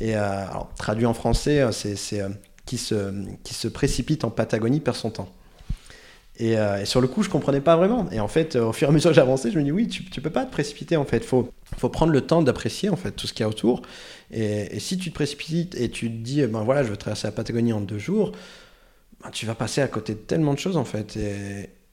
Et 0.00 0.16
euh, 0.16 0.44
traduit 0.78 1.06
en 1.06 1.14
français, 1.14 1.66
c'est 1.72 2.22
qui 2.64 2.78
se 2.78 3.68
précipite 3.68 4.22
en 4.22 4.30
Patagonie 4.30 4.78
perd 4.78 4.96
son 4.96 5.10
temps. 5.10 5.28
Et, 6.38 6.56
sur 6.84 7.00
le 7.00 7.08
coup, 7.08 7.22
je 7.22 7.28
comprenais 7.28 7.60
pas 7.60 7.76
vraiment. 7.76 8.08
Et 8.10 8.18
en 8.18 8.28
fait, 8.28 8.56
au 8.56 8.72
fur 8.72 8.88
et 8.88 8.90
à 8.90 8.92
mesure 8.92 9.10
que 9.10 9.16
j'avançais, 9.16 9.50
je 9.50 9.58
me 9.58 9.64
dis 9.64 9.72
oui, 9.72 9.86
tu, 9.86 10.04
tu 10.04 10.20
peux 10.20 10.30
pas 10.30 10.44
te 10.44 10.50
précipiter 10.50 10.96
en 10.96 11.04
fait. 11.04 11.24
Faut 11.24 11.88
prendre 11.88 12.12
le 12.12 12.20
temps 12.20 12.42
d'apprécier 12.42 12.88
en 12.88 12.96
fait 12.96 13.12
tout 13.12 13.26
ce 13.26 13.32
qu'il 13.32 13.42
y 13.42 13.44
a 13.44 13.48
autour. 13.48 13.82
Et, 14.32 14.80
si 14.80 14.96
tu 14.96 15.10
te 15.10 15.14
précipites 15.14 15.74
et 15.74 15.90
tu 15.90 16.08
te 16.08 16.16
dis, 16.16 16.44
ben 16.46 16.62
voilà, 16.62 16.82
je 16.82 16.88
veux 16.88 16.96
traverser 16.96 17.26
la 17.26 17.32
Patagonie 17.32 17.72
en 17.72 17.80
deux 17.80 17.98
jours, 17.98 18.32
ben 19.22 19.30
tu 19.30 19.46
vas 19.46 19.54
passer 19.54 19.80
à 19.82 19.88
côté 19.88 20.14
de 20.14 20.18
tellement 20.18 20.54
de 20.54 20.58
choses 20.58 20.76
en 20.76 20.84
fait. 20.84 21.16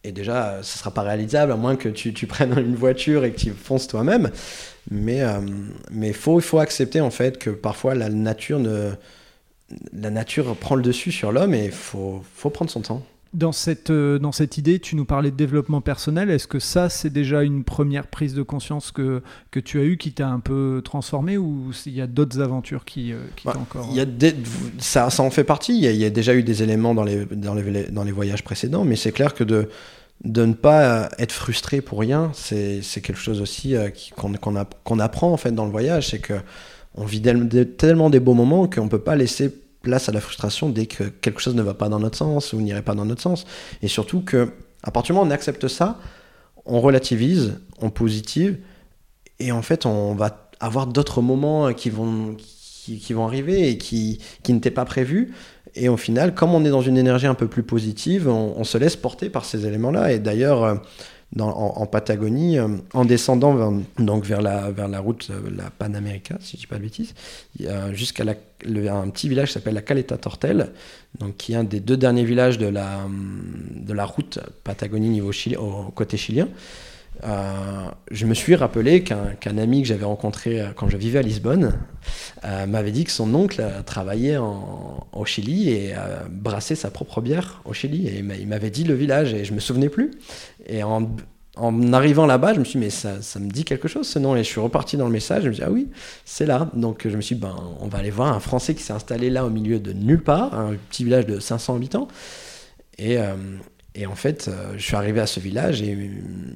Et, 0.04 0.12
déjà, 0.12 0.64
ce 0.64 0.78
sera 0.80 0.92
pas 0.92 1.02
réalisable 1.02 1.52
à 1.52 1.56
moins 1.58 1.76
que 1.76 1.90
tu, 1.90 2.12
prennes 2.28 2.58
une 2.58 2.76
voiture 2.76 3.26
et 3.26 3.32
que 3.32 3.40
tu 3.40 3.52
fonces 3.52 3.88
toi-même. 3.88 4.32
Mais 4.90 5.22
euh, 5.22 6.14
faut, 6.14 6.60
accepter 6.60 7.02
en 7.02 7.12
fait 7.12 7.38
que 7.38 7.50
parfois 7.50 7.94
la 7.94 8.10
nature 8.10 8.60
prend 10.56 10.76
le 10.76 10.82
dessus 10.82 11.12
sur 11.12 11.32
l'homme 11.32 11.54
et 11.54 11.70
faut, 11.70 12.24
faut 12.36 12.50
prendre 12.50 12.72
son 12.72 12.82
temps. 12.82 13.04
Dans 13.32 13.52
cette, 13.52 13.92
euh, 13.92 14.18
dans 14.18 14.32
cette 14.32 14.58
idée, 14.58 14.80
tu 14.80 14.96
nous 14.96 15.06
parlais 15.06 15.30
de 15.30 15.36
développement 15.36 15.82
personnel. 15.82 16.32
Est-ce 16.32 16.48
que 16.48 16.58
ça, 16.58 16.90
c'est 16.90 17.12
déjà 17.12 17.44
une 17.44 17.64
première 17.64 18.08
prise 18.08 18.34
de 18.34 18.42
conscience 18.42 18.92
que, 18.92 19.22
que 19.52 19.60
tu 19.60 19.80
as 19.80 19.84
eue 19.84 19.98
qui 19.98 20.14
t'a 20.14 20.28
un 20.30 20.40
peu 20.40 20.82
transformé 20.84 21.38
ou 21.38 21.72
il 21.86 21.94
y 21.94 22.02
a 22.02 22.08
d'autres 22.08 22.40
aventures 22.42 22.86
qui, 22.86 23.14
euh, 23.14 23.20
qui 23.36 23.46
Bah, 23.46 23.56
encore... 23.60 23.88
Il 23.92 23.98
y 23.98 24.00
a 24.00 24.06
des- 24.06 24.36
ça, 24.80 25.12
ça 25.12 25.22
en 25.22 25.30
fait 25.30 25.44
partie. 25.44 25.78
Il 25.78 25.84
y, 25.84 25.88
a, 25.88 25.92
il 25.92 25.98
y 25.98 26.06
a 26.06 26.10
déjà 26.10 26.34
eu 26.34 26.42
des 26.42 26.64
éléments 26.64 26.96
dans 26.96 27.04
les, 27.04 27.26
dans 27.26 27.54
les, 27.54 27.84
dans 27.84 28.04
les 28.04 28.12
voyages 28.12 28.44
précédents, 28.44 28.84
mais 28.84 28.96
c'est 28.96 29.12
clair 29.12 29.36
que 29.36 29.44
de, 29.44 29.70
de 30.24 30.46
ne 30.46 30.54
pas 30.54 31.10
être 31.20 31.32
frustré 31.32 31.82
pour 31.82 32.00
rien, 32.00 32.32
c'est 32.34 32.82
quelque 32.96 33.20
chose 33.20 33.42
aussi 33.42 33.76
euh, 33.76 33.90
qu'on 34.16 34.34
qu'on 34.34 34.66
qu'on 34.84 35.00
apprend 35.00 35.32
en 35.32 35.38
fait 35.38 35.52
dans 35.52 35.66
le 35.66 35.72
voyage. 35.72 36.10
C'est 36.10 36.20
que 36.20 36.34
on 36.96 37.06
vit 37.06 37.22
tellement 37.78 38.10
des 38.10 38.20
beaux 38.20 38.34
moments 38.34 38.68
qu'on 38.68 38.86
ne 38.86 38.90
peut 38.90 38.98
pas 39.00 39.16
laisser 39.16 39.54
place 39.90 40.08
à 40.08 40.12
la 40.12 40.22
frustration 40.22 40.70
dès 40.70 40.86
que 40.86 41.04
quelque 41.04 41.42
chose 41.42 41.56
ne 41.56 41.64
va 41.64 41.74
pas 41.74 41.90
dans 41.90 42.00
notre 42.00 42.18
sens 42.18 42.54
ou 42.54 42.62
n'irait 42.62 42.84
pas 42.84 42.94
dans 42.94 43.06
notre 43.06 43.22
sens. 43.22 43.46
Et 43.82 43.88
surtout 43.88 44.22
que, 44.22 44.52
à 44.84 44.92
partir 44.92 45.14
du 45.14 45.18
moment 45.18 45.28
où 45.28 45.32
on 45.32 45.34
accepte 45.34 45.68
ça, 45.68 45.98
on 46.66 46.80
relativise, 46.80 47.60
on 47.82 47.90
positive, 47.90 48.60
et 49.40 49.52
en 49.52 49.64
fait, 49.64 49.88
on 49.88 50.14
va 50.14 50.52
avoir 50.60 50.86
d'autres 50.86 51.22
moments 51.24 51.74
qui 51.74 51.90
vont, 51.90 52.36
qui, 52.38 53.14
vont 53.14 53.26
arriver 53.26 53.70
et 53.70 53.78
qui, 53.80 54.20
qui 54.44 54.54
n'étaient 54.54 54.70
pas 54.70 54.86
prévus. 54.86 55.34
Et 55.74 55.90
au 55.90 55.98
final, 55.98 56.36
comme 56.36 56.54
on 56.54 56.64
est 56.66 56.70
dans 56.70 56.82
une 56.82 56.98
énergie 56.98 57.28
un 57.28 57.34
peu 57.34 57.48
plus 57.48 57.64
positive, 57.64 58.28
on, 58.28 58.54
on 58.58 58.64
se 58.64 58.78
laisse 58.78 58.96
porter 58.96 59.30
par 59.30 59.44
ces 59.44 59.66
éléments-là. 59.66 60.12
Et 60.14 60.20
d'ailleurs, 60.20 60.64
euh, 60.64 60.76
en, 61.38 61.86
Patagonie, 61.86 62.58
euh, 62.58 62.68
en 62.94 63.06
descendant 63.06 63.54
vers, 63.54 63.72
donc 64.00 64.26
vers, 64.26 64.42
la, 64.42 64.72
vers 64.72 64.88
la 64.88 65.00
route, 65.00 65.30
euh, 65.30 65.50
la 65.56 65.70
Panamérica, 65.70 66.38
si 66.42 66.58
je 66.58 66.62
dis 66.62 66.68
pas 66.68 66.78
de 66.78 66.82
bêtises, 66.82 67.14
jusqu'à 67.92 68.24
un 68.24 69.10
petit 69.10 69.30
village 69.30 69.50
qui 69.50 69.54
s'appelle 69.54 69.76
la 69.76 69.82
Caleta 69.82 70.18
Tortel, 70.18 70.72
donc 71.20 71.38
qui 71.38 71.54
est 71.54 71.56
un 71.56 71.64
des 71.64 71.80
deux 71.80 71.98
derniers 71.98 72.26
villages 72.26 72.58
de 72.58 72.68
la, 72.68 73.02
de 73.76 73.94
la 73.94 74.06
route 74.06 74.40
Patagonie 74.64 75.10
niveau 75.10 75.32
au 75.58 75.92
côté 75.92 76.18
chilien. 76.18 76.48
Euh, 77.24 77.90
je 78.12 78.26
me 78.26 78.34
suis 78.34 78.56
rappelé 78.56 79.04
qu'un 79.04 79.58
ami 79.58 79.82
que 79.82 79.88
j'avais 79.88 80.06
rencontré 80.06 80.62
euh, 80.62 80.68
quand 80.74 80.88
je 80.88 80.96
vivais 80.96 81.20
à 81.20 81.22
Lisbonne 81.22 81.78
euh, 82.46 82.66
m'avait 82.66 82.92
dit 82.92 83.04
que 83.04 83.12
son 83.12 83.34
oncle 83.36 83.62
travaillait 83.86 84.38
au 84.38 85.26
Chili 85.26 85.70
et 85.70 85.94
brassait 86.30 86.76
sa 86.76 86.92
propre 86.92 87.22
bière 87.22 87.62
au 87.66 87.74
Chili. 87.74 88.08
Et 88.08 88.20
il 88.20 88.24
m'a- 88.24 88.36
il 88.36 88.48
m'avait 88.48 88.70
dit 88.70 88.84
le 88.84 88.94
village 88.94 89.34
et 89.34 89.44
je 89.44 89.54
me 89.54 89.60
souvenais 89.60 89.90
plus. 89.90 90.12
Et 90.66 90.82
en, 90.84 91.10
arrivant 91.92 92.26
là-bas, 92.26 92.54
je 92.54 92.60
me 92.60 92.64
suis 92.64 92.80
dit, 92.80 92.86
mais 92.86 92.90
ça, 92.90 93.18
me 93.40 93.50
dit 93.50 93.66
quelque 93.66 93.90
chose 93.90 94.08
ce 94.08 94.18
nom. 94.18 94.36
Et 94.36 94.40
je 94.40 94.50
suis 94.50 94.62
reparti 94.62 94.96
dans 94.96 95.06
le 95.06 95.12
message. 95.12 95.44
Je 95.44 95.50
me 95.50 95.54
suis 95.54 95.62
dit, 95.64 95.68
ah 95.68 95.72
oui, 95.74 95.90
c'est 96.24 96.46
là. 96.46 96.70
Donc 96.74 97.06
je 97.08 97.16
me 97.16 97.22
suis 97.22 97.36
dit, 97.36 97.42
ben, 97.42 97.56
on 97.82 97.88
va 97.88 97.98
aller 98.00 98.12
voir 98.12 98.34
un 98.34 98.40
Français 98.40 98.76
qui 98.76 98.84
s'est 98.84 98.94
installé 98.94 99.30
là 99.30 99.46
au 99.46 99.50
milieu 99.50 99.80
de 99.80 99.92
nulle 99.92 100.24
part, 100.24 100.58
un 100.58 100.76
petit 100.90 101.04
village 101.04 101.26
de 101.26 101.40
500 101.40 101.76
habitants. 101.76 102.08
Et, 102.98 103.18
et 103.96 104.06
en 104.06 104.16
fait, 104.16 104.48
euh, 104.48 104.74
je 104.78 104.84
suis 104.84 104.96
arrivé 104.96 105.20
à 105.20 105.26
ce 105.26 105.40
village 105.40 105.82
et, 105.82 106.12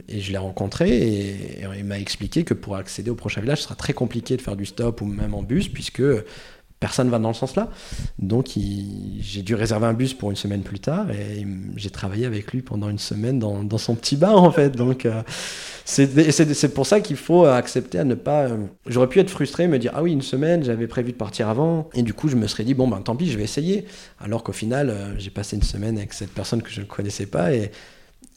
je 0.10 0.32
l'ai 0.32 0.38
rencontré 0.38 0.90
et 0.90 1.66
il 1.78 1.84
m'a 1.84 2.00
expliqué 2.00 2.44
que 2.44 2.54
pour 2.54 2.76
accéder 2.76 3.10
au 3.10 3.16
prochain 3.16 3.42
village, 3.42 3.60
ce 3.60 3.64
sera 3.64 3.76
très 3.76 3.94
compliqué 3.94 4.38
de 4.38 4.42
faire 4.42 4.56
du 4.56 4.66
stop 4.66 5.02
ou 5.02 5.06
même 5.06 5.34
en 5.34 5.42
bus 5.42 5.68
puisque 5.68 6.04
personne 6.86 7.10
va 7.10 7.18
dans 7.18 7.30
le 7.30 7.34
sens 7.44 7.56
là. 7.56 7.70
Donc 8.20 8.48
j'ai 8.58 9.42
dû 9.42 9.56
réserver 9.56 9.86
un 9.88 9.94
bus 9.94 10.14
pour 10.14 10.30
une 10.32 10.36
semaine 10.36 10.64
plus 10.64 10.80
tard 10.80 11.10
et 11.12 11.48
j'ai 11.78 11.90
travaillé 11.90 12.26
avec 12.26 12.52
lui 12.52 12.62
pendant 12.62 12.90
une 12.90 13.00
semaine 13.00 13.40
dans, 13.40 13.78
son 13.78 13.96
petit 13.96 14.18
bar 14.18 14.44
en 14.44 14.52
fait. 14.52 14.72
Donc 14.76 15.06
euh, 15.06 15.22
c'est 15.86 16.08
c'est- 16.32 16.54
c'est 16.54 16.74
pour 16.74 16.86
ça 16.86 17.00
qu'il 17.00 17.16
faut 17.16 17.46
accepter 17.46 18.00
à 18.00 18.04
ne 18.04 18.16
pas... 18.16 18.42
euh, 18.48 18.58
J'aurais 18.86 19.08
pu 19.08 19.20
être 19.20 19.30
frustré, 19.30 19.68
me 19.70 19.80
dire 19.80 19.92
ah 19.96 20.04
oui 20.04 20.12
une 20.12 20.22
semaine, 20.22 20.62
j'avais 20.64 20.88
prévu 20.88 21.12
de 21.14 21.18
partir 21.18 21.48
avant 21.48 21.90
et 21.94 22.04
du 22.04 22.14
coup 22.14 22.28
je 22.28 22.36
me 22.36 22.48
serais 22.48 22.66
dit 22.66 22.74
bon 22.74 22.88
ben 22.90 23.02
tant 23.02 23.16
pis 23.16 23.30
je 23.32 23.38
vais 23.38 23.44
essayer. 23.46 23.86
Alors 24.20 24.44
qu'au 24.44 24.52
final 24.52 24.90
euh, 24.90 25.18
j'ai 25.18 25.30
passé 25.30 25.56
une 25.56 25.64
semaine 25.64 25.98
avec 25.98 26.12
cette 26.12 26.32
personne 26.34 26.62
que 26.62 26.70
je 26.70 26.82
ne 26.82 26.86
connaissais 26.86 27.28
pas 27.28 27.54
et 27.54 27.72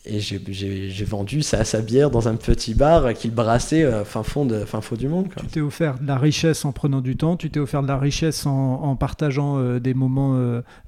et 0.06 0.20
j'ai- 0.20 1.04
vendu 1.04 1.42
sa, 1.42 1.64
sa 1.64 1.80
bière 1.82 2.10
dans 2.10 2.28
un 2.28 2.34
petit 2.36 2.74
bar 2.74 3.12
qu'il 3.14 3.30
brassait 3.32 3.84
euh, 3.84 4.04
fin, 4.04 4.22
fond 4.22 4.44
de, 4.44 4.64
fin 4.64 4.80
fond 4.80 4.96
du 4.96 5.08
monde. 5.08 5.26
quoi. 5.32 5.42
Tu 5.42 5.48
t'es 5.48 5.60
offert 5.60 5.98
de 5.98 6.06
la 6.06 6.16
richesse 6.18 6.64
en 6.64 6.72
prenant 6.72 7.00
du 7.00 7.16
temps, 7.16 7.36
tu 7.36 7.50
t'es 7.50 7.60
offert 7.60 7.82
de 7.82 7.88
la 7.88 7.98
richesse 7.98 8.46
en, 8.46 8.82
en 8.82 8.96
partageant 8.96 9.58
euh, 9.58 9.78
des 9.78 9.94
moments 9.94 10.34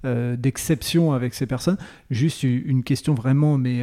euh, 0.05 0.37
d'exception 0.37 1.13
avec 1.13 1.35
ces 1.35 1.47
personnes. 1.47 1.77
Juste 2.11 2.43
une 2.43 2.83
question 2.83 3.15
vraiment, 3.15 3.59
mais 3.59 3.83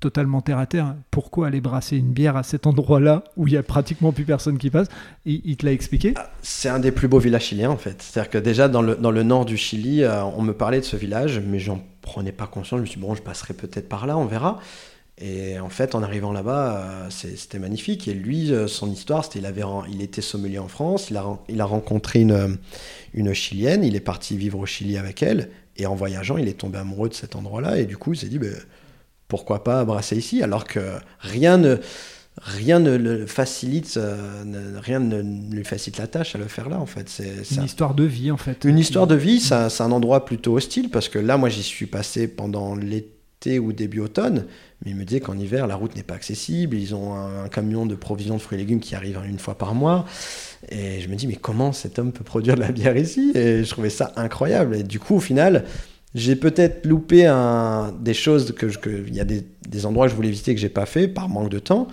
totalement 0.00 0.40
terre 0.40 0.58
à 0.58 0.66
terre. 0.66 0.94
Pourquoi 1.10 1.48
aller 1.48 1.60
brasser 1.60 1.96
une 1.96 2.12
bière 2.12 2.36
à 2.36 2.42
cet 2.42 2.66
endroit-là 2.66 3.24
où 3.36 3.46
il 3.48 3.54
y 3.54 3.56
a 3.56 3.62
pratiquement 3.62 4.12
plus 4.12 4.24
personne 4.24 4.58
qui 4.58 4.70
passe? 4.70 4.88
Il, 5.24 5.40
il 5.44 5.56
te 5.56 5.66
l'a 5.66 5.72
expliqué? 5.72 6.14
C'est 6.42 6.68
un 6.68 6.78
des 6.78 6.92
plus 6.92 7.08
beaux 7.08 7.18
villages 7.18 7.44
chiliens 7.44 7.70
en 7.70 7.76
fait. 7.76 8.00
C'est-à-dire 8.02 8.30
que 8.30 8.38
déjà 8.38 8.68
dans 8.68 8.82
le, 8.82 8.94
dans 8.96 9.10
le 9.10 9.22
nord 9.22 9.44
du 9.44 9.56
Chili, 9.56 10.04
on 10.36 10.42
me 10.42 10.52
parlait 10.52 10.80
de 10.80 10.84
ce 10.84 10.96
village, 10.96 11.40
mais 11.46 11.58
j'en 11.58 11.80
prenais 12.04 12.32
pas 12.32 12.46
conscience. 12.46 12.78
Je 12.78 12.82
me 12.82 12.86
suis 12.86 13.00
dit, 13.00 13.06
bon, 13.06 13.14
je 13.14 13.22
passerai 13.22 13.54
peut-être 13.54 13.88
par 13.88 14.06
là, 14.06 14.16
on 14.16 14.26
verra. 14.26 14.60
Et 15.18 15.60
en 15.60 15.68
fait, 15.68 15.94
en 15.94 16.02
arrivant 16.02 16.32
là-bas, 16.32 16.76
euh, 16.76 17.10
c'était 17.10 17.58
magnifique. 17.58 18.08
Et 18.08 18.14
lui, 18.14 18.52
euh, 18.52 18.66
son 18.66 18.90
histoire, 18.90 19.24
c'était 19.24 19.38
il 19.38 19.64
il 19.90 20.02
était 20.02 20.22
sommelier 20.22 20.58
en 20.58 20.68
France. 20.68 21.10
Il 21.10 21.16
a, 21.16 21.64
rencontré 21.64 22.20
une, 22.20 22.32
euh, 22.32 22.48
une 23.12 23.32
chilienne. 23.32 23.84
Il 23.84 23.94
est 23.94 24.00
parti 24.00 24.36
vivre 24.36 24.58
au 24.58 24.66
Chili 24.66 24.98
avec 24.98 25.22
elle. 25.22 25.50
Et 25.76 25.86
en 25.86 25.94
voyageant, 25.94 26.36
il 26.36 26.48
est 26.48 26.58
tombé 26.58 26.78
amoureux 26.78 27.08
de 27.08 27.14
cet 27.14 27.36
endroit-là. 27.36 27.78
Et 27.78 27.86
du 27.86 27.96
coup, 27.96 28.12
il 28.12 28.16
s'est 28.16 28.28
dit, 28.28 28.38
ben, 28.38 28.54
pourquoi 29.28 29.62
pas 29.62 29.84
brasser 29.84 30.16
ici 30.16 30.42
Alors 30.42 30.64
que 30.64 30.80
rien 31.20 31.58
ne, 31.58 31.76
rien 32.42 32.80
ne 32.80 32.96
le 32.96 33.26
facilite, 33.26 33.96
euh, 33.96 34.44
ne- 34.44 34.78
rien 34.78 34.98
ne 35.00 35.22
lui 35.54 35.64
facilite 35.64 35.98
la 35.98 36.06
tâche 36.06 36.34
à 36.34 36.38
le 36.38 36.48
faire 36.48 36.68
là. 36.68 36.78
En 36.80 36.86
fait, 36.86 37.08
c'est 37.08 37.32
Une 37.52 37.60
un- 37.60 37.64
histoire 37.64 37.94
de 37.94 38.04
vie 38.04 38.30
en 38.30 38.36
fait. 38.36 38.64
une 38.64 38.78
histoire 38.78 39.06
de 39.06 39.14
vie, 39.14 39.40
c'est 39.40 39.54
un, 39.54 39.92
endroit 39.92 40.24
plutôt 40.24 40.56
hostile 40.56 40.90
parce 40.90 41.08
que 41.08 41.18
là, 41.18 41.36
moi, 41.36 41.48
j'y 41.48 41.62
suis 41.62 41.86
passé 41.86 42.26
pendant 42.28 42.74
l'été 42.74 43.58
ou 43.58 43.72
début 43.72 44.00
automne, 44.00 44.46
mais 44.84 44.90
il 44.92 44.96
me 44.96 45.04
disait 45.04 45.20
qu'en 45.20 45.38
hiver, 45.38 45.66
la 45.66 45.76
route 45.76 45.94
n'est 45.96 46.02
pas 46.02 46.14
accessible. 46.14 46.76
Ils 46.76 46.94
ont 46.94 47.14
un, 47.14 47.44
un 47.44 47.48
camion 47.48 47.86
de 47.86 47.94
provisions 47.94 48.36
de 48.36 48.40
fruits 48.40 48.56
et 48.58 48.60
légumes 48.62 48.80
qui 48.80 48.94
arrive 48.94 49.20
une 49.28 49.38
fois 49.38 49.56
par 49.56 49.74
mois. 49.74 50.06
Et 50.70 51.00
je 51.02 51.08
me 51.08 51.14
dis, 51.14 51.26
mais 51.26 51.36
comment 51.36 51.72
cet 51.72 51.98
homme 51.98 52.10
peut 52.12 52.24
produire 52.24 52.54
de 52.56 52.60
la 52.60 52.72
bière 52.72 52.96
ici? 52.96 53.32
Et 53.34 53.62
je 53.62 53.70
trouvais 53.70 53.90
ça 53.90 54.12
incroyable. 54.16 54.76
Et 54.76 54.82
du 54.82 54.98
coup, 54.98 55.16
au 55.16 55.20
final, 55.20 55.64
j'ai 56.14 56.36
peut-être 56.36 56.86
loupé 56.86 57.26
un, 57.26 57.92
des 58.00 58.14
choses 58.14 58.52
que 58.54 58.66
il 59.06 59.14
y 59.14 59.20
a 59.20 59.24
des, 59.24 59.44
des 59.68 59.84
endroits 59.86 60.06
que 60.06 60.10
je 60.12 60.16
voulais 60.16 60.30
visiter 60.30 60.54
que 60.54 60.60
j'ai 60.60 60.68
pas 60.70 60.86
fait 60.86 61.06
par 61.06 61.28
manque 61.28 61.50
de 61.50 61.58
temps. 61.58 61.86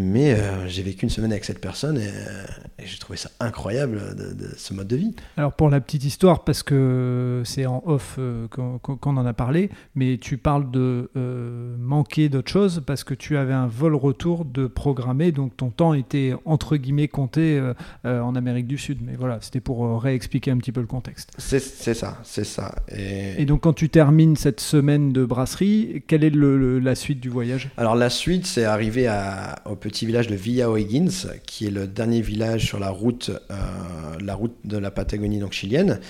Mais 0.00 0.32
euh, 0.34 0.68
j'ai 0.68 0.82
vécu 0.82 1.02
une 1.04 1.10
semaine 1.10 1.32
avec 1.32 1.44
cette 1.44 1.60
personne 1.60 1.98
et, 1.98 2.06
euh, 2.06 2.44
et 2.78 2.86
j'ai 2.86 2.98
trouvé 2.98 3.16
ça 3.16 3.30
incroyable 3.40 4.00
de, 4.16 4.32
de 4.32 4.48
ce 4.56 4.72
mode 4.72 4.86
de 4.86 4.96
vie. 4.96 5.14
Alors 5.36 5.52
pour 5.52 5.68
la 5.68 5.80
petite 5.80 6.04
histoire, 6.04 6.44
parce 6.44 6.62
que 6.62 7.42
c'est 7.44 7.66
en 7.66 7.82
off 7.84 8.14
euh, 8.18 8.46
qu'on 8.48 9.16
en 9.16 9.26
a 9.26 9.32
parlé, 9.32 9.70
mais 9.96 10.16
tu 10.18 10.36
parles 10.38 10.70
de 10.70 11.10
manquer 11.78 12.28
d'autre 12.28 12.50
chose 12.50 12.82
parce 12.86 13.02
que 13.04 13.14
tu 13.14 13.36
avais 13.36 13.52
un 13.52 13.66
vol 13.66 13.94
retour 13.96 14.44
de 14.44 14.66
programmé, 14.68 15.32
donc 15.32 15.56
ton 15.56 15.70
temps 15.70 15.94
était 15.94 16.32
entre 16.44 16.76
guillemets 16.76 17.08
compté 17.08 17.60
en 18.04 18.34
Amérique 18.36 18.66
du 18.68 18.78
Sud. 18.78 18.98
Mais 19.02 19.14
voilà, 19.18 19.38
c'était 19.40 19.60
pour 19.60 20.00
réexpliquer 20.00 20.50
un 20.52 20.58
petit 20.58 20.72
peu 20.72 20.80
le 20.80 20.86
contexte. 20.86 21.30
C'est 21.38 21.58
ça, 21.58 22.18
c'est 22.22 22.44
ça. 22.44 22.74
Et, 22.88 23.42
Et 23.42 23.44
donc 23.46 23.62
quand 23.62 23.72
tu 23.72 23.88
termines 23.88 24.36
cette 24.36 24.60
semaine 24.60 25.12
de 25.12 25.24
brasserie, 25.24 26.02
quelle 26.06 26.22
est 26.22 26.30
le- 26.30 26.56
le- 26.56 26.78
la 26.78 26.94
suite 26.94 27.20
du 27.20 27.28
voyage? 27.30 27.70
Alors 27.76 27.96
la 27.96 28.10
suite, 28.10 28.46
c'est 28.46 28.64
arrivé 28.64 29.06
à- 29.08 29.56
au 29.66 29.74
petit 29.88 30.06
village 30.06 30.28
de 30.28 30.34
Villa 30.34 30.70
O'Higgins, 30.70 31.28
qui 31.46 31.66
est 31.66 31.70
le 31.70 31.86
dernier 31.86 32.20
village 32.20 32.66
sur 32.66 32.78
la 32.78 32.90
route, 32.90 33.30
euh, 33.50 33.54
la 34.20 34.34
route 34.34 34.54
de 34.64 34.76
la 34.76 34.90
Patagonie 34.90 35.38
donc 35.38 35.52
chilienne. 35.52 36.00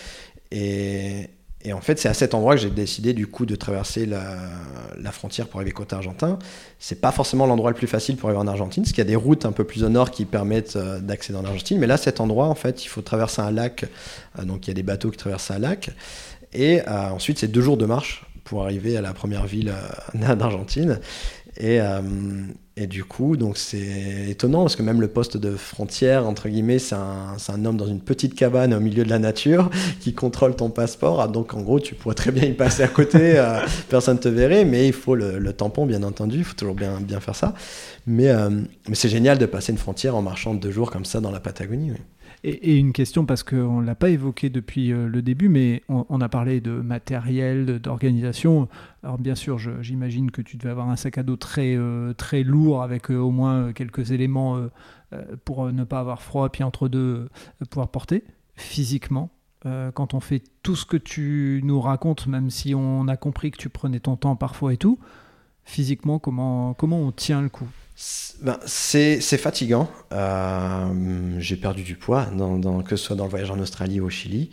Et, 0.50 1.28
en 1.73 1.80
fait, 1.80 1.99
c'est 1.99 2.08
à 2.08 2.14
cet 2.14 2.35
endroit 2.35 2.54
que 2.54 2.62
j'ai 2.62 2.70
décidé 2.70 3.12
du 3.12 3.26
coup 3.26 3.44
de 3.44 3.54
traverser 3.54 4.06
la, 4.06 5.12
frontière 5.12 5.49
pour 5.49 5.61
arriver 5.61 5.73
côté 5.73 5.94
argentin. 5.94 6.38
C'est 6.78 7.00
pas 7.00 7.12
forcément 7.12 7.47
l'endroit 7.47 7.70
le 7.70 7.76
plus 7.76 7.87
facile 7.87 8.16
pour 8.16 8.28
arriver 8.28 8.42
en 8.42 8.47
Argentine, 8.47 8.82
parce 8.82 8.92
qu'il 8.92 9.02
y 9.02 9.06
a 9.06 9.11
des 9.11 9.16
routes 9.16 9.44
un 9.44 9.52
peu 9.52 9.64
plus 9.64 9.85
au 9.85 9.88
nord 9.88 10.11
qui 10.11 10.25
permettent 10.25 10.76
euh, 10.76 11.00
d'accéder 11.00 11.38
en 11.38 11.44
Argentine. 11.44 11.78
Mais 11.78 11.87
là, 11.87 11.97
cet 11.97 12.20
endroit, 12.20 12.47
en 12.47 12.54
fait, 12.54 12.85
il 12.85 12.88
faut 12.88 13.02
traverser 13.02 13.42
un 13.42 13.50
lac. 13.50 13.85
Euh, 14.38 14.44
donc 14.44 14.66
il 14.66 14.70
y 14.70 14.73
a 14.73 14.75
des 14.75 14.82
bateaux 14.82 15.11
qui 15.11 15.18
traversent 15.18 15.50
un 15.50 15.58
lac. 15.58 15.90
Et 16.52 16.80
ensuite, 16.88 17.38
c'est 17.38 17.49
deux 17.49 17.61
jours 17.61 17.76
de 17.76 17.85
marche 17.85 18.25
pour 18.44 18.62
arriver 18.62 18.97
à 18.97 19.02
la 19.02 19.12
première 19.12 19.47
ville 19.47 19.70
d'Argentine. 20.14 20.99
Et, 21.58 21.78
et 22.80 22.87
du 22.87 23.04
coup, 23.04 23.37
donc 23.37 23.58
c'est 23.58 24.28
étonnant 24.28 24.62
parce 24.62 24.76
que 24.76 24.82
même 24.82 25.00
le 25.00 25.08
poste 25.08 25.37
de 25.37 25.56
frontière, 25.56 26.26
entre 26.28 26.49
guillemets, 26.49 26.78
c'est 26.78 26.94
un, 26.94 27.37
c'est 27.37 27.50
un 27.50 27.64
homme 27.64 27.76
dans 27.76 27.88
une 27.88 28.00
petite 28.00 28.37
cabane 28.37 28.73
au 28.73 28.78
milieu 28.78 29.04
de 29.04 29.11
la 29.11 29.18
nature 29.18 29.68
qui 30.00 30.14
contrôle 30.14 30.54
ton 30.54 30.70
passeport. 30.70 31.20
Ah, 31.20 31.26
donc 31.26 31.54
en 31.54 31.62
gros, 31.62 31.80
tu 31.80 31.97
pourrais 31.97 32.14
très 32.14 32.30
bien 32.30 32.44
y 32.44 32.52
passer 32.52 32.85
à 32.85 32.88
côté, 32.88 33.37
euh, 33.38 33.58
personne 33.88 34.16
ne 34.16 34.23
te 34.23 34.28
verrait, 34.28 34.64
mais 34.64 34.87
il 34.87 34.92
faut 34.92 35.16
le, 35.16 35.38
le 35.38 35.52
tampon, 35.52 35.87
bien 35.87 36.04
entendu, 36.04 36.38
il 36.38 36.44
faut 36.44 36.54
toujours 36.54 36.76
bien, 36.76 37.00
bien 37.00 37.18
faire 37.18 37.35
ça. 37.35 37.54
Mais, 38.06 38.28
euh, 38.28 38.49
mais 38.88 38.94
c'est 38.94 39.08
génial 39.08 39.38
de 39.38 39.47
passer 39.47 39.73
une 39.73 39.78
frontière 39.78 40.14
en 40.14 40.23
marchant 40.23 40.54
deux 40.54 40.70
jours 40.70 40.92
comme 40.92 41.04
ça 41.04 41.20
dans 41.20 41.32
la 41.32 41.40
Patagonie. 41.40 41.90
oui. 41.90 41.99
Et, 42.45 42.76
une 42.76 42.92
question, 42.92 43.26
parce 43.26 43.42
qu'on 43.42 43.80
ne 43.80 43.87
l'a 43.87 43.95
pas 43.95 44.11
évoqué 44.11 44.49
depuis 44.49 44.92
euh, 44.92 45.09
le 45.09 45.23
début, 45.23 45.49
mais 45.49 45.83
on, 45.88 46.21
a 46.21 46.28
parlé 46.28 46.61
de 46.61 46.71
matériel, 46.71 47.80
d'organisation. 47.80 48.68
Alors 49.02 49.18
bien 49.18 49.35
sûr, 49.35 49.59
j'imagine 49.83 50.30
que 50.30 50.42
tu 50.42 50.57
devais 50.57 50.71
avoir 50.71 50.88
un 50.88 50.97
sac 50.97 51.18
à 51.18 51.23
dos 51.23 51.37
très, 51.37 51.75
euh, 51.76 52.12
très 52.12 52.42
lourd 52.42 52.83
avec 52.83 53.11
euh, 53.11 53.16
au 53.16 53.30
moins 53.30 53.73
quelques 53.73 54.12
éléments 54.12 54.59
pour 55.45 55.73
ne 55.73 55.85
pas 55.85 56.00
avoir 56.00 56.21
froid, 56.21 56.50
puis 56.50 56.62
entre 56.62 56.88
deux, 56.88 57.28
pouvoir 57.71 57.88
porter. 57.88 58.25
Physiquement, 58.57 59.30
quand 59.64 60.12
on 60.12 60.21
fait 60.21 60.42
tout 60.62 60.76
ce 60.76 60.85
que 60.85 60.99
tu 60.99 61.62
nous 61.64 61.80
racontes, 61.80 62.26
même 62.26 62.50
si 62.50 62.75
on 62.75 63.09
a 63.09 63.16
compris 63.16 63.50
que 63.50 63.57
tu 63.57 63.71
prenais 63.71 64.00
ton 64.00 64.16
temps 64.16 64.37
parfois 64.37 64.75
et 64.75 64.76
tout, 64.76 64.99
physiquement, 65.64 66.18
comment, 66.18 66.75
comment 66.75 67.00
on 67.00 67.11
tient 67.11 67.40
le 67.40 67.49
coup? 67.49 67.68
Ben, 68.40 68.59
c'est 68.67 69.21
fatigant. 69.21 69.88
J'ai 71.38 71.57
perdu 71.57 71.83
du 71.83 71.97
poids, 71.97 72.26
dans, 72.26 72.83
que 72.83 72.97
ce 72.97 73.05
soit 73.05 73.17
dans 73.17 73.25
le 73.25 73.31
voyage 73.31 73.50
en 73.50 73.59
Australie 73.59 74.00
ou 74.00 74.07
au 74.07 74.11
Chili 74.11 74.50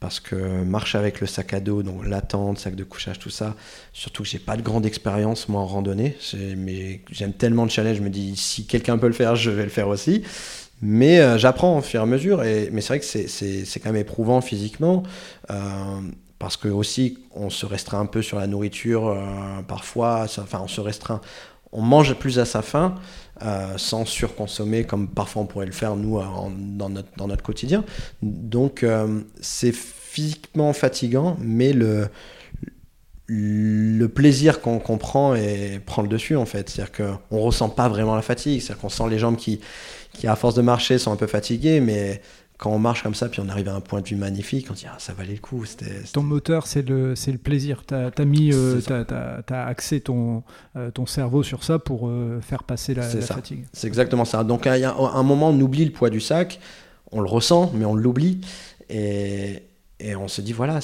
parce 0.00 0.20
que 0.20 0.62
marcher 0.62 0.98
avec 0.98 1.20
le 1.20 1.26
sac 1.26 1.52
à 1.54 1.60
dos, 1.60 1.82
donc 1.82 2.06
la 2.06 2.20
tente, 2.20 2.58
sac 2.58 2.74
de 2.76 2.84
couchage, 2.84 3.18
tout 3.18 3.30
ça, 3.30 3.56
surtout 3.92 4.22
que 4.22 4.28
j'ai 4.28 4.38
pas 4.38 4.56
de 4.56 4.62
grande 4.62 4.86
expérience 4.86 5.48
moi 5.48 5.60
en 5.60 5.66
randonnée, 5.66 6.16
mais 6.56 7.00
j'aime 7.10 7.32
tellement 7.32 7.64
le 7.64 7.70
challenge, 7.70 7.96
je 7.96 8.02
me 8.02 8.10
dis 8.10 8.36
si 8.36 8.66
quelqu'un 8.66 8.98
peut 8.98 9.08
le 9.08 9.12
faire, 9.12 9.34
je 9.34 9.50
vais 9.50 9.64
le 9.64 9.70
faire 9.70 9.88
aussi. 9.88 10.22
Mais 10.80 11.18
euh, 11.18 11.38
j'apprends 11.38 11.78
au 11.78 11.82
fur 11.82 11.98
et 11.98 12.02
à 12.04 12.06
mesure, 12.06 12.44
et, 12.44 12.68
mais 12.70 12.80
c'est 12.80 12.88
vrai 12.88 13.00
que 13.00 13.04
c'est 13.04 13.80
quand 13.80 13.90
même 13.90 14.00
éprouvant 14.00 14.40
physiquement, 14.40 15.02
euh, 15.50 15.56
parce 16.38 16.56
que 16.56 16.68
aussi 16.68 17.18
on 17.34 17.50
se 17.50 17.66
restreint 17.66 17.98
un 17.98 18.06
peu 18.06 18.22
sur 18.22 18.38
la 18.38 18.46
nourriture 18.46 19.08
euh, 19.08 19.62
parfois, 19.66 20.26
enfin 20.38 20.60
on 20.62 20.68
se 20.68 20.80
restreint, 20.80 21.20
on 21.72 21.82
mange 21.82 22.14
plus 22.14 22.38
à 22.38 22.44
sa 22.44 22.62
faim, 22.62 22.94
sans 23.76 24.04
surconsommer 24.04 24.84
comme 24.84 25.08
parfois 25.08 25.42
on 25.42 25.46
pourrait 25.46 25.66
le 25.66 25.72
faire 25.72 25.96
nous 25.96 26.20
dans, 26.20 26.88
notre, 26.88 27.08
dans 27.16 27.28
notre 27.28 27.42
quotidien. 27.42 27.84
Donc 28.22 28.84
c'est 29.40 29.74
physiquement 29.74 30.72
fatigant, 30.72 31.36
mais 31.40 31.72
le, 31.72 32.08
plaisir 34.14 34.60
qu'on 34.60 34.78
comprend 34.78 35.34
prend 35.34 35.80
prend 35.86 36.02
le 36.02 36.08
dessus 36.08 36.36
en 36.36 36.46
fait. 36.46 36.68
C'est-à-dire 36.68 36.92
qu'on 37.28 37.38
ressent 37.40 37.68
pas 37.68 37.88
vraiment 37.88 38.16
la 38.16 38.22
fatigue, 38.22 38.60
c'est-à-dire 38.60 38.80
qu'on 38.80 38.88
sent 38.88 39.08
les 39.10 39.18
jambes 39.18 39.36
qui, 39.36 39.60
qui, 40.12 40.26
à 40.26 40.36
force 40.36 40.54
de 40.54 40.62
marcher, 40.62 40.98
sont 40.98 41.12
un 41.12 41.16
peu 41.16 41.26
fatiguées, 41.26 41.80
mais 41.80 42.22
quand 42.58 42.72
on 42.72 42.78
marche 42.80 43.04
comme 43.04 43.14
ça, 43.14 43.28
puis 43.28 43.40
on 43.40 43.48
arrive 43.48 43.68
à 43.68 43.74
un 43.74 43.80
point 43.80 44.00
de 44.00 44.08
vue 44.08 44.16
magnifique, 44.16 44.66
on 44.68 44.74
dit 44.74 44.86
ah, 44.88 44.96
ça 44.98 45.12
valait 45.12 45.34
le 45.34 45.38
coup. 45.38 45.64
Ton 46.12 46.22
moteur, 46.22 46.66
c'est 46.66 46.82
le, 46.82 47.14
c'est 47.14 47.30
le 47.30 47.38
plaisir. 47.38 47.84
Tu 47.86 47.94
as, 47.94 48.24
mis, 48.24 48.50
euh, 48.52 48.80
as, 49.48 49.66
axé 49.66 50.00
ton, 50.00 50.42
euh, 50.76 50.90
ton 50.90 51.06
cerveau 51.06 51.44
sur 51.44 51.62
ça 51.62 51.78
pour 51.78 52.08
euh, 52.08 52.40
faire 52.40 52.64
passer 52.64 52.94
la, 52.94 53.04
fatigue. 53.04 53.64
C'est 53.72 53.86
exactement 53.86 54.24
ça. 54.24 54.42
Donc 54.42 54.66
à 54.66 54.74
un 54.74 55.22
moment, 55.22 55.50
on 55.50 55.60
oublie 55.60 55.84
le 55.84 55.92
poids 55.92 56.10
du 56.10 56.20
sac, 56.20 56.58
on 57.12 57.20
le 57.20 57.28
ressent, 57.28 57.70
mais 57.74 57.84
on 57.84 57.94
l'oublie. 57.94 58.40
Et, 58.90 59.62
et 60.00 60.16
on 60.16 60.26
se 60.26 60.40
dit, 60.40 60.52
voilà, 60.52 60.80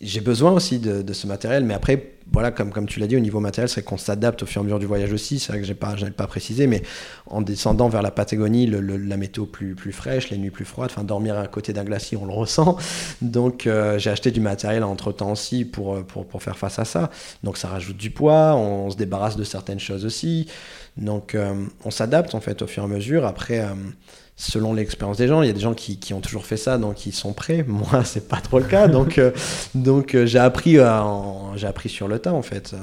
j'ai 0.00 0.20
besoin 0.20 0.52
aussi 0.52 0.78
de, 0.78 1.12
ce 1.12 1.26
matériel, 1.26 1.64
mais 1.64 1.72
après, 1.72 2.12
voilà, 2.30 2.50
comme, 2.50 2.70
comme 2.70 2.86
tu 2.86 3.00
l'as 3.00 3.06
dit, 3.06 3.16
au 3.16 3.20
niveau 3.20 3.40
matériel, 3.40 3.68
c'est 3.68 3.82
qu'on 3.82 3.96
s'adapte 3.96 4.42
au 4.42 4.46
fur 4.46 4.60
et 4.60 4.62
à 4.62 4.64
mesure 4.64 4.78
du 4.78 4.84
voyage 4.84 5.12
aussi. 5.12 5.38
C'est 5.38 5.52
vrai 5.52 5.60
que 5.60 5.66
je 5.66 5.70
n'ai 5.70 5.78
pas, 5.78 5.94
pas 6.16 6.26
précisé, 6.26 6.66
mais 6.66 6.82
en 7.26 7.40
descendant 7.40 7.88
vers 7.88 8.02
la 8.02 8.10
Patagonie, 8.10 8.66
la 8.66 9.16
météo 9.16 9.46
plus, 9.46 9.74
plus 9.74 9.92
fraîche, 9.92 10.28
les 10.28 10.36
nuits 10.36 10.50
plus 10.50 10.66
froides, 10.66 10.90
enfin, 10.90 11.04
dormir 11.04 11.38
à 11.38 11.46
côté 11.46 11.72
d'un 11.72 11.84
glacier, 11.84 12.18
on 12.20 12.26
le 12.26 12.32
ressent. 12.32 12.76
Donc, 13.22 13.66
euh, 13.66 13.98
j'ai 13.98 14.10
acheté 14.10 14.30
du 14.30 14.40
matériel 14.40 14.84
entre-temps 14.84 15.32
aussi 15.32 15.64
pour, 15.64 16.04
pour, 16.04 16.26
pour, 16.26 16.42
faire 16.42 16.58
face 16.58 16.78
à 16.78 16.84
ça. 16.84 17.10
Donc, 17.42 17.56
ça 17.56 17.68
rajoute 17.68 17.96
du 17.96 18.10
poids, 18.10 18.54
on, 18.54 18.90
se 18.90 18.96
débarrasse 18.96 19.36
de 19.36 19.44
certaines 19.44 19.80
choses 19.80 20.04
aussi. 20.04 20.46
Donc, 20.98 21.34
euh, 21.34 21.54
on 21.84 21.90
s'adapte 21.90 22.34
en 22.34 22.40
fait 22.40 22.60
au 22.60 22.66
fur 22.66 22.82
et 22.82 22.86
à 22.86 22.88
mesure. 22.88 23.24
Après, 23.24 23.60
euh, 23.60 23.74
selon 24.36 24.74
l'expérience 24.74 25.16
des 25.16 25.26
gens. 25.26 25.42
Il 25.42 25.46
y 25.46 25.50
a 25.50 25.54
des 25.54 25.60
gens 25.60 25.74
qui, 25.74 25.98
qui, 25.98 26.14
ont 26.14 26.20
toujours 26.20 26.44
fait 26.44 26.58
ça, 26.58 26.78
donc 26.78 27.06
ils 27.06 27.12
sont 27.12 27.32
prêts. 27.32 27.64
Moi, 27.66 28.04
c'est 28.04 28.28
pas 28.28 28.40
trop 28.40 28.58
le 28.58 28.66
cas. 28.66 28.86
Donc, 28.86 29.18
euh, 29.18 29.32
donc 29.74 30.14
euh, 30.14 30.26
j'ai 30.26 30.38
appris, 30.38 30.78
euh, 30.78 31.56
j'ai 31.56 31.66
appris 31.66 31.88
sur 31.88 32.06
le 32.06 32.18
tas, 32.18 32.32
en 32.32 32.42
fait. 32.42 32.74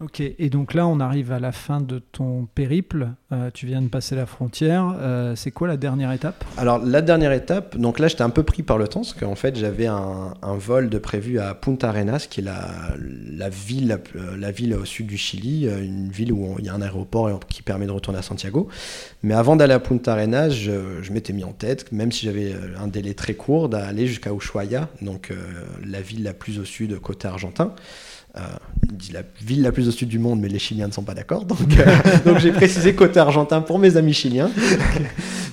Ok, 0.00 0.20
et 0.20 0.50
donc 0.50 0.74
là, 0.74 0.88
on 0.88 0.98
arrive 0.98 1.30
à 1.30 1.38
la 1.38 1.52
fin 1.52 1.80
de 1.80 2.00
ton 2.00 2.46
périple. 2.52 3.10
Euh, 3.30 3.50
tu 3.54 3.66
viens 3.66 3.80
de 3.80 3.86
passer 3.86 4.16
la 4.16 4.26
frontière. 4.26 4.92
Euh, 4.98 5.36
c'est 5.36 5.52
quoi 5.52 5.68
la 5.68 5.76
dernière 5.76 6.10
étape? 6.10 6.44
Alors, 6.56 6.84
la 6.84 7.00
dernière 7.00 7.30
étape, 7.30 7.76
donc 7.76 8.00
là, 8.00 8.08
j'étais 8.08 8.22
un 8.22 8.30
peu 8.30 8.42
pris 8.42 8.64
par 8.64 8.76
le 8.76 8.88
temps, 8.88 9.02
parce 9.02 9.12
qu'en 9.12 9.36
fait, 9.36 9.54
j'avais 9.56 9.86
un, 9.86 10.34
vol 10.42 10.90
de 10.90 10.98
prévu 10.98 11.38
à 11.38 11.54
Punta 11.54 11.90
Arenas, 11.90 12.26
qui 12.28 12.40
est 12.40 12.42
la, 12.42 13.48
ville, 13.50 14.00
la, 14.36 14.50
ville 14.50 14.74
au 14.74 14.84
sud 14.84 15.06
du 15.06 15.16
Chili, 15.16 15.68
euh, 15.68 15.84
une 15.84 16.10
ville 16.10 16.32
où 16.32 16.56
il 16.58 16.64
y 16.64 16.68
a 16.68 16.74
un 16.74 16.82
aéroport 16.82 17.38
qui 17.48 17.62
permet 17.62 17.86
de 17.86 17.92
retourner 17.92 18.18
à 18.18 18.22
Santiago. 18.22 18.66
Mais 19.22 19.34
avant 19.34 19.54
d'aller 19.54 19.74
à 19.74 19.80
Punta 19.80 20.14
Arenas, 20.14 20.48
je, 20.48 21.12
m'étais 21.12 21.32
mis 21.32 21.44
en 21.44 21.52
tête, 21.52 21.92
même 21.92 22.10
si 22.10 22.26
j'avais 22.26 22.52
un 22.80 22.88
délai 22.88 23.14
très 23.14 23.34
court, 23.34 23.68
d'aller 23.68 24.08
jusqu'à 24.08 24.32
Ushuaia, 24.32 24.88
donc 25.02 25.32
la 25.86 26.00
ville 26.00 26.24
la 26.24 26.34
plus 26.34 26.58
au 26.58 26.64
sud, 26.64 26.98
côté 26.98 27.28
argentin. 27.28 27.74
Euh, 28.36 28.40
dit 28.92 29.12
la 29.12 29.22
ville 29.40 29.62
la 29.62 29.72
plus 29.72 29.88
au 29.88 29.90
sud 29.90 30.08
du 30.08 30.18
monde, 30.18 30.40
mais 30.40 30.48
les 30.48 30.58
Chiliens 30.58 30.88
ne 30.88 30.92
sont 30.92 31.02
pas 31.02 31.14
d'accord. 31.14 31.44
Donc, 31.44 31.58
euh, 31.78 31.96
donc 32.24 32.38
j'ai 32.38 32.52
précisé 32.52 32.94
côté 32.94 33.20
argentin 33.20 33.60
pour 33.60 33.78
mes 33.78 33.96
amis 33.96 34.14
chiliens. 34.14 34.50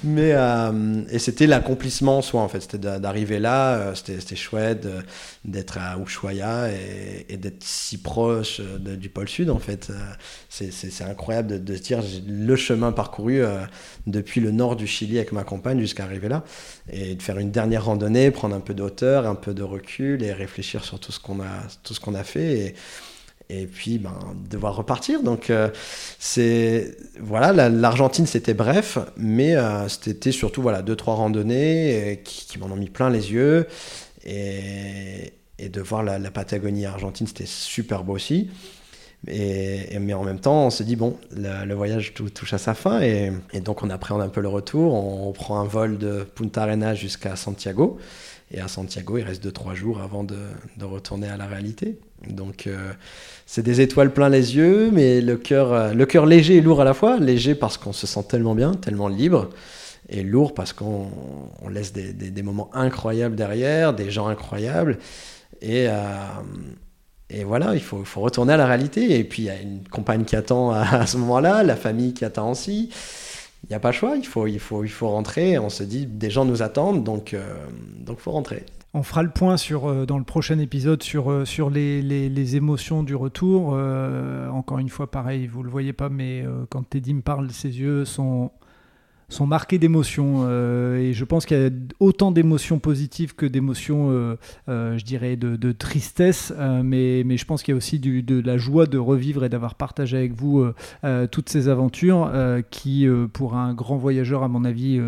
mais, 0.03 0.31
euh, 0.33 1.03
et 1.09 1.19
c'était 1.19 1.47
l'accomplissement 1.47 2.17
en 2.17 2.21
soi, 2.21 2.41
en 2.41 2.47
fait. 2.47 2.61
C'était 2.61 2.77
d'arriver 2.77 3.39
là, 3.39 3.93
c'était 3.95 4.35
chouette 4.35 4.87
d'être 5.45 5.77
à 5.77 5.97
Ushuaia 5.97 6.69
et, 7.29 7.37
d'être 7.37 7.63
si 7.63 7.97
proche 7.97 8.61
du 8.61 9.09
pôle 9.09 9.29
sud, 9.29 9.49
en 9.49 9.59
fait. 9.59 9.91
C'est 10.49 11.03
incroyable 11.03 11.63
de, 11.63 11.75
se 11.75 11.81
dire 11.81 12.01
le 12.27 12.55
chemin 12.55 12.91
parcouru 12.91 13.41
depuis 14.07 14.41
le 14.41 14.51
nord 14.51 14.75
du 14.75 14.87
Chili 14.87 15.17
avec 15.17 15.31
ma 15.31 15.43
compagne 15.43 15.79
jusqu'à 15.79 16.03
arriver 16.03 16.29
là. 16.29 16.43
Et 16.91 17.15
de 17.15 17.21
faire 17.21 17.37
une 17.37 17.51
dernière 17.51 17.85
randonnée, 17.85 18.31
prendre 18.31 18.55
un 18.55 18.59
peu 18.59 18.73
de 18.73 18.83
hauteur, 18.83 19.27
un 19.27 19.35
peu 19.35 19.53
de 19.53 19.63
recul 19.63 20.23
et 20.23 20.33
réfléchir 20.33 20.83
sur 20.83 20.99
tout 20.99 21.11
ce 21.11 21.19
qu'on 21.19 21.39
a, 21.39 21.67
tout 21.83 21.93
ce 21.93 21.99
qu'on 21.99 22.15
a 22.15 22.23
fait. 22.23 22.59
Et, 22.59 22.75
et 23.51 23.67
puis 23.67 23.97
ben, 23.97 24.17
devoir 24.49 24.75
repartir. 24.75 25.23
Donc 25.23 25.49
euh, 25.49 25.69
voilà, 27.19 27.69
l'Argentine 27.69 28.25
c'était 28.25 28.53
bref, 28.53 28.97
mais 29.17 29.55
euh, 29.55 29.87
c'était 29.87 30.31
surtout 30.31 30.61
voilà 30.61 30.81
deux 30.81 30.95
trois 30.95 31.15
randonnées 31.15 32.13
euh, 32.13 32.15
qui, 32.15 32.57
m'en 32.59 32.67
ont 32.67 32.75
mis 32.75 32.89
plein 32.89 33.09
les 33.09 33.31
yeux 33.31 33.67
et, 34.23 35.33
de 35.59 35.81
voir 35.81 36.01
la, 36.01 36.19
Patagonie 36.31 36.85
argentine 36.85 37.27
c'était 37.27 37.45
super 37.45 38.03
beau 38.03 38.13
aussi. 38.13 38.49
Et, 39.27 39.99
mais 39.99 40.15
en 40.15 40.23
même 40.23 40.39
temps, 40.39 40.65
on 40.65 40.69
se 40.71 40.81
dit, 40.81 40.95
bon, 40.95 41.15
le, 41.35 41.75
voyage 41.75 42.15
touche 42.15 42.53
à 42.53 42.57
sa 42.57 42.73
fin, 42.73 43.01
et, 43.01 43.31
et, 43.53 43.59
donc 43.59 43.83
on 43.83 43.91
appréhende 43.91 44.23
un 44.23 44.29
peu 44.29 44.41
le 44.41 44.47
retour. 44.47 44.95
On, 44.95 45.29
on 45.29 45.31
prend 45.31 45.59
un 45.59 45.65
vol 45.65 45.99
de 45.99 46.23
Punta 46.23 46.63
Arenas 46.63 46.95
jusqu'à 46.95 47.35
Santiago, 47.35 47.99
et 48.53 48.59
à 48.59 48.67
Santiago, 48.67 49.17
il 49.17 49.23
reste 49.23 49.45
2-3 49.45 49.75
jours 49.75 50.01
avant 50.01 50.23
de, 50.23 50.35
retourner 50.81 51.29
à 51.29 51.37
la 51.37 51.45
réalité. 51.45 51.99
Donc, 52.27 52.67
euh, 52.67 52.91
c'est 53.45 53.63
des 53.63 53.79
étoiles 53.81 54.11
plein 54.11 54.29
les 54.29 54.55
yeux, 54.55 54.89
mais 54.91 55.21
le 55.21 55.37
cœur, 55.37 55.71
euh, 55.71 55.93
le 55.93 56.05
cœur 56.05 56.25
léger 56.25 56.57
et 56.57 56.61
lourd 56.61 56.81
à 56.81 56.83
la 56.83 56.93
fois. 56.93 57.17
Léger 57.17 57.55
parce 57.55 57.77
qu'on 57.77 57.93
se 57.93 58.05
sent 58.05 58.23
tellement 58.27 58.53
bien, 58.53 58.73
tellement 58.73 59.07
libre, 59.07 59.49
et 60.09 60.23
lourd 60.23 60.53
parce 60.53 60.73
qu'on 60.73 61.07
on 61.61 61.69
laisse 61.69 61.93
des, 61.93 62.11
des, 62.11 62.43
moments 62.43 62.69
incroyables 62.73 63.35
derrière, 63.35 63.93
des 63.93 64.11
gens 64.11 64.27
incroyables. 64.27 64.97
Et, 65.61 65.87
euh, 65.87 65.93
et 67.29 67.45
voilà, 67.45 67.73
il 67.73 67.81
faut, 67.81 68.03
faut, 68.03 68.19
retourner 68.19 68.53
à 68.53 68.57
la 68.57 68.65
réalité. 68.65 69.17
Et 69.17 69.23
puis, 69.23 69.43
il 69.43 69.45
y 69.45 69.49
a 69.49 69.61
une 69.61 69.87
compagne 69.87 70.25
qui 70.25 70.35
attend 70.35 70.71
à, 70.71 70.81
à 70.81 71.05
ce 71.05 71.15
moment-là, 71.17 71.63
la 71.63 71.77
famille 71.77 72.13
qui 72.13 72.25
attend 72.25 72.51
aussi 72.51 72.89
il 73.63 73.69
n'y 73.69 73.75
a 73.75 73.79
pas 73.79 73.89
le 73.89 73.95
choix, 73.95 74.15
il 74.17 74.25
faut, 74.25 74.47
il, 74.47 74.59
faut, 74.59 74.83
il 74.83 74.89
faut 74.89 75.09
rentrer. 75.09 75.57
On 75.59 75.69
se 75.69 75.83
dit, 75.83 76.05
des 76.05 76.29
gens 76.29 76.45
nous 76.45 76.61
attendent, 76.61 77.03
donc 77.03 77.33
il 77.33 77.37
euh, 77.37 77.55
donc 77.99 78.19
faut 78.19 78.31
rentrer. 78.31 78.65
On 78.93 79.03
fera 79.03 79.23
le 79.23 79.29
point 79.29 79.55
sur, 79.55 79.89
euh, 79.89 80.05
dans 80.05 80.17
le 80.17 80.25
prochain 80.25 80.59
épisode 80.59 81.01
sur, 81.03 81.31
euh, 81.31 81.45
sur 81.45 81.69
les, 81.69 82.01
les, 82.01 82.27
les, 82.27 82.55
émotions 82.57 83.03
du 83.03 83.15
retour. 83.15 83.77
encore 84.51 84.79
une 84.79 84.89
fois, 84.89 85.09
pareil, 85.09 85.47
vous 85.47 85.59
ne 85.59 85.65
le 85.65 85.69
voyez 85.69 85.93
pas, 85.93 86.09
mais 86.09 86.43
quand 86.69 86.89
Teddy 86.89 87.13
me 87.13 87.21
parle, 87.21 87.51
ses 87.51 87.79
yeux 87.79 88.03
sont 88.05 88.51
sont 89.31 89.47
marqués 89.47 89.79
d'émotions. 89.79 90.43
Euh, 90.45 90.97
et 90.97 91.13
je 91.13 91.25
pense 91.25 91.45
qu'il 91.45 91.57
y 91.57 91.65
a 91.65 91.69
autant 91.99 92.31
d'émotions 92.31 92.79
positives 92.79 93.33
que 93.33 93.45
d'émotions, 93.45 94.11
euh, 94.11 94.35
euh, 94.69 94.97
je 94.97 95.05
dirais, 95.05 95.35
de, 95.37 95.71
tristesse. 95.71 96.53
mais, 96.83 97.23
je 97.37 97.45
pense 97.45 97.63
qu'il 97.63 97.71
y 97.71 97.75
a 97.75 97.77
aussi 97.77 97.99
de 97.99 98.41
la 98.41 98.57
joie 98.57 98.85
de 98.85 98.97
revivre 98.97 99.45
et 99.45 99.49
d'avoir 99.49 99.75
partagé 99.75 100.17
avec 100.17 100.33
vous 100.33 100.65
toutes 101.31 101.49
ces 101.49 101.69
aventures 101.69 102.31
qui, 102.69 103.07
pour 103.33 103.55
un 103.55 103.73
grand 103.73 103.97
voyageur, 103.97 104.43
à 104.43 104.47
mon 104.47 104.65
avis, 104.65 104.99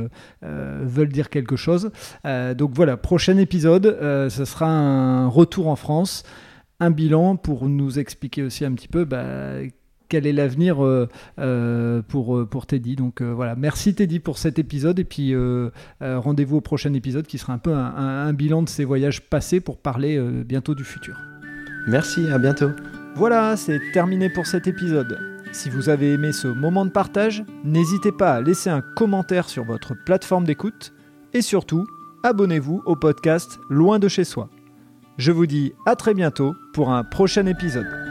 veulent 0.42 1.12
dire 1.12 1.30
quelque 1.30 1.56
chose. 1.56 1.92
donc 2.24 2.72
voilà, 2.74 2.96
prochain 2.96 3.38
épisode, 3.38 3.98
ce 4.30 4.46
sera 4.46 4.68
un 4.68 5.28
retour 5.28 5.68
en 5.68 5.76
France 5.76 6.24
un 6.80 6.92
bilan 6.92 7.36
pour 7.36 7.68
nous 7.68 8.00
expliquer 8.00 8.44
aussi 8.44 8.66
un 8.66 8.74
petit 8.74 8.88
peu 8.88 9.06
bah, 9.06 9.60
quel 10.14 10.28
est 10.28 10.32
l'avenir 10.34 10.86
euh, 10.86 11.10
euh, 11.40 12.04
pour, 12.08 12.38
euh, 12.38 12.46
pour 12.46 12.68
Teddy. 12.68 12.96
Donc 12.96 13.24
voilà, 13.24 13.56
merci 13.56 13.96
Teddy 13.96 14.20
pour 14.20 14.38
cet 14.38 14.60
épisode 14.60 15.00
et 15.00 15.04
puis 15.04 15.34
rendez-vous 16.02 16.58
au 16.58 16.62
prochain 16.62 16.94
épisode 16.94 17.26
qui 17.26 17.40
sera 17.40 17.54
un 17.54 17.58
peu 17.58 17.74
un, 17.74 18.32
bilan 18.32 18.62
de 18.62 18.70
ses 18.70 18.86
voyages 18.86 19.22
passés 19.22 19.60
pour 19.60 19.80
parler 19.80 20.22
bientôt 20.46 20.76
du 20.76 20.84
futur. 20.84 21.18
Merci, 21.88 22.28
à 22.32 22.38
bientôt. 22.38 22.70
Voilà, 23.16 23.58
c'est 23.58 23.80
terminé 23.92 24.30
pour 24.30 24.46
cet 24.46 24.68
épisode. 24.68 25.18
Si 25.52 25.72
vous 25.72 25.90
avez 25.90 26.14
aimé 26.14 26.32
ce 26.32 26.48
moment 26.48 26.86
de 26.86 26.92
partage, 26.92 27.44
n'hésitez 27.64 28.12
pas 28.12 28.36
à 28.36 28.42
laisser 28.42 28.70
un 28.70 28.82
commentaire 28.96 29.50
sur 29.50 29.64
votre 29.64 29.96
plateforme 30.06 30.46
d'écoute 30.46 30.94
et 31.34 31.42
surtout, 31.42 31.88
abonnez-vous 32.22 32.84
au 32.86 32.96
podcast 32.96 33.60
Loin 33.70 33.98
de 33.98 34.08
chez 34.08 34.26
soi. 34.26 34.50
Je 35.18 35.32
vous 35.32 35.48
dis 35.48 35.74
à 35.88 35.96
très 35.96 36.14
bientôt 36.14 36.54
pour 36.74 36.92
un 36.92 37.04
prochain 37.04 37.48
épisode. 37.48 38.03